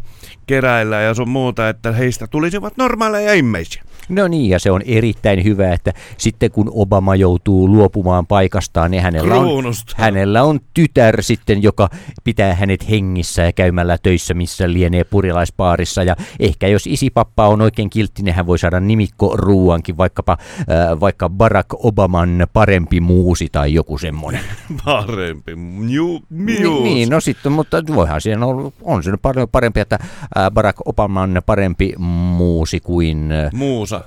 [0.47, 3.83] keräillä ja sun muuta, että heistä tulisivat normaaleja ihmisiä.
[4.11, 9.03] No niin, ja se on erittäin hyvä, että sitten kun Obama joutuu luopumaan paikastaan, niin
[9.03, 9.65] hänellä on,
[9.97, 11.89] hänellä on tytär sitten, joka
[12.25, 16.03] pitää hänet hengissä ja käymällä töissä, missä lienee purilaispaarissa.
[16.03, 21.01] Ja ehkä jos isipappa on oikein kiltti, niin hän voi saada nimikko ruuankin, vaikkapa äh,
[21.01, 24.41] vaikka Barack Obaman parempi muusi tai joku semmoinen.
[24.85, 25.57] Parempi.
[25.57, 26.61] Miu, mius.
[26.61, 30.79] Niin, niin, no sitten, mutta voihan siinä olla, on se paljon parempi, että äh, Barack
[30.85, 33.33] Obaman parempi muusi kuin...
[33.33, 34.00] Äh, Muusa.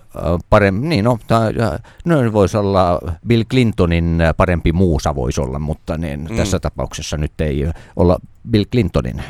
[0.50, 1.40] Parempi, niin no, ta,
[2.06, 6.30] no voisi olla Bill Clintonin parempi muusa voisi olla, mutta niin, Mm.
[6.30, 6.36] mm.
[6.38, 7.66] tässä tapauksessa nyt ei
[7.96, 8.20] olla
[8.50, 9.24] Bill Clintonin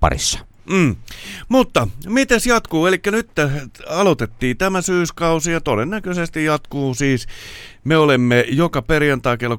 [0.00, 0.38] parissa.
[0.70, 0.96] Mm.
[1.48, 2.86] Mutta mites jatkuu?
[2.86, 3.30] Eli nyt
[3.88, 7.26] aloitettiin tämä syyskausi ja todennäköisesti jatkuu siis
[7.84, 9.58] Me olemme joka perjantai kello 22-23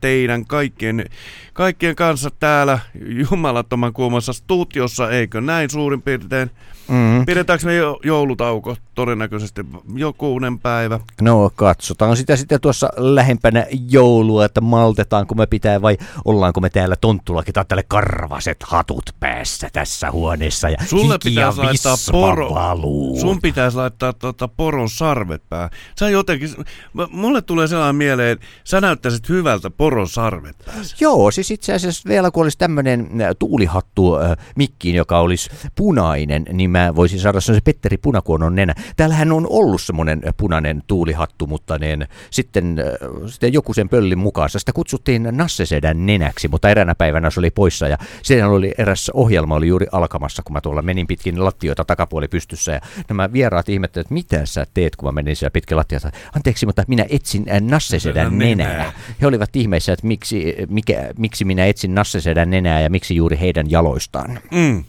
[0.00, 1.04] teidän kaikkien,
[1.52, 2.78] kaikkien kanssa täällä
[3.30, 6.50] jumalattoman kuumassa studiossa, eikö näin suurin piirtein?
[6.88, 7.26] Mm.
[7.26, 11.00] Pidetäänkö me jo joulutauko todennäköisesti jokunen päivä?
[11.22, 16.96] No katsotaan sitä sitten tuossa lähempänä joulua, että maltetaanko me pitää vai ollaanko me täällä
[17.00, 23.20] tonttulakin tai tälle karvaset hatut päässä tässä huoneessa ja Sulle pitäisi laittaa poro, valuu.
[23.20, 25.70] sun pitäisi laittaa tota poron sarvet päähän.
[25.98, 26.50] Sä jotenkin,
[27.10, 30.56] mulle tulee sellainen mieleen, sä näyttäisit hyvältä poron sarvet.
[31.00, 36.70] Joo, siis itse asiassa vielä kun olisi tämmöinen tuulihattu äh, mikkiin, joka olisi punainen, niin
[36.70, 38.74] mä voisin saada se Petteri Punakuonon nenä.
[38.96, 44.50] Täällähän on ollut semmoinen punainen tuulihattu, mutta niin, sitten, äh, sitten joku sen pöllin mukaan.
[44.50, 49.54] Sitä kutsuttiin Nassesedän nenäksi, mutta eräänä päivänä se oli poissa ja siinä oli eräs ohjelma
[49.54, 54.06] oli juuri alkamassa, kun mä tuolla menin pitkin lattioita takapuoli pystyssä ja nämä vieraat ihmettelivät,
[54.06, 56.10] että mitä sä teet, kun mä menin siellä pitkin lattiota.
[56.36, 58.68] Anteeksi, mutta minä etsin äh, Nassesedän Nenää.
[58.68, 58.92] nenää.
[59.20, 63.70] He olivat ihmeissä, että miksi, mikä, miksi minä etsin Nassesedän nenää ja miksi juuri heidän
[63.70, 64.40] jaloistaan.
[64.50, 64.84] Mm.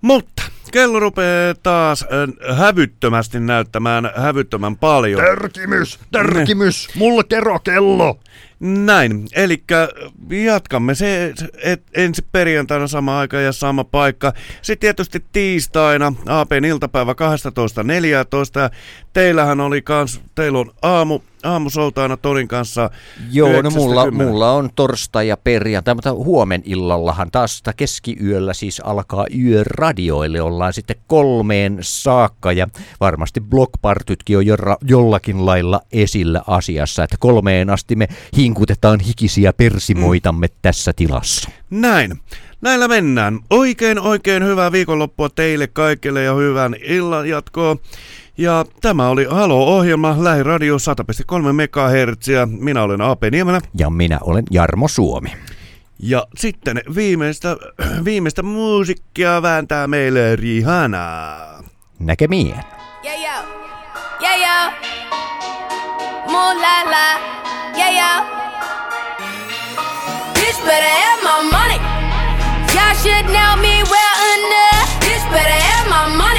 [0.00, 0.42] Mutta
[0.72, 5.20] kello rupeaa taas äh, hävyttömästi näyttämään hävyttömän paljon.
[5.20, 8.18] Tärkimys, tärkimys, mulle kerro kello.
[8.60, 9.64] Näin, eli
[10.44, 14.32] jatkamme se et, ensi perjantaina sama aika ja sama paikka.
[14.62, 17.16] Sitten tietysti tiistaina APn iltapäivä 12.14.
[19.12, 22.90] Teillähän oli kans, teillä on aamu, aamusoltaina Torin kanssa
[23.32, 24.10] Joo, no mulla, 9-10.
[24.10, 30.40] mulla on torstai ja perjantai, mutta huomen illallahan taas sitä keskiyöllä siis alkaa yöradioille.
[30.40, 32.66] Ollaan sitten kolmeen saakka ja
[33.00, 38.08] varmasti blogpartytkin on jo jollakin lailla esillä asiassa, että kolmeen asti me
[38.50, 40.52] hinkutetaan hikisiä persimoitamme mm.
[40.62, 41.50] tässä tilassa.
[41.70, 42.20] Näin.
[42.60, 43.38] Näillä mennään.
[43.50, 47.76] Oikein oikein hyvää viikonloppua teille kaikille ja hyvän illan jatkoa.
[48.38, 52.28] Ja tämä oli Halo-ohjelma Lähiradio 100,3 MHz.
[52.60, 53.60] Minä olen AP Niemelä.
[53.74, 55.32] Ja minä olen Jarmo Suomi.
[55.98, 57.56] Ja sitten viimeistä,
[58.04, 61.36] viimeistä musiikkia vääntää meille Rihanna.
[61.98, 62.54] Näkemiin.
[63.04, 63.44] Yeah.
[64.22, 64.74] Yeah,
[66.62, 67.49] la la.
[67.76, 68.18] Yeah, yeah.
[70.34, 71.78] Bitch better have my money.
[72.74, 74.88] Y'all should know me well enough.
[75.04, 76.29] Bitch better have my money.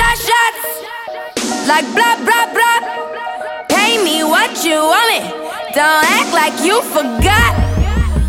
[0.00, 1.68] Shot, shot, shots.
[1.68, 2.80] Like blah, blah, blah.
[3.68, 5.20] Pay me what you want me.
[5.74, 7.52] Don't act like you forgot.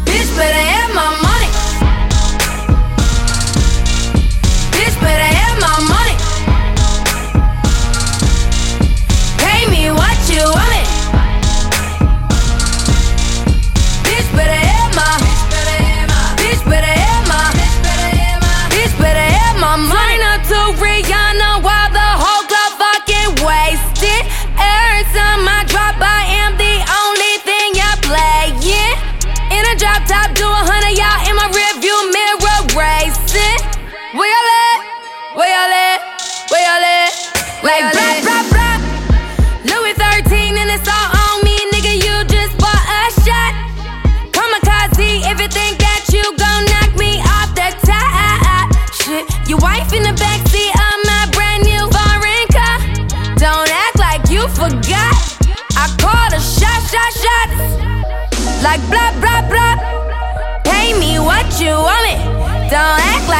[0.05, 1.30] Bitch better have my money.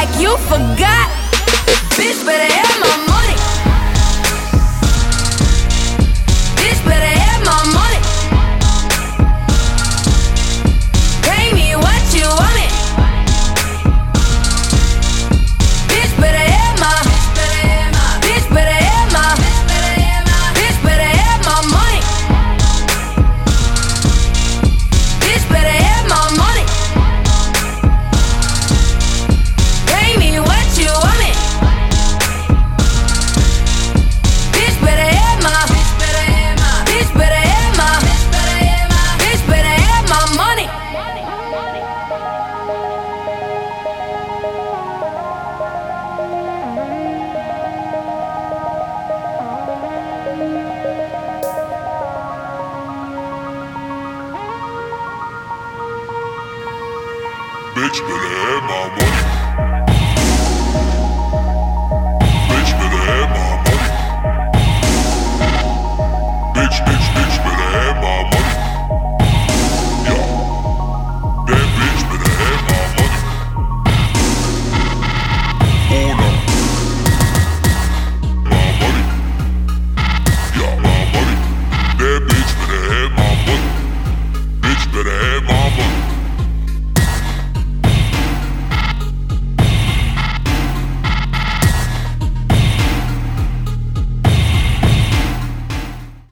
[0.02, 1.10] Like you forgot.
[1.94, 3.01] Bitch better have my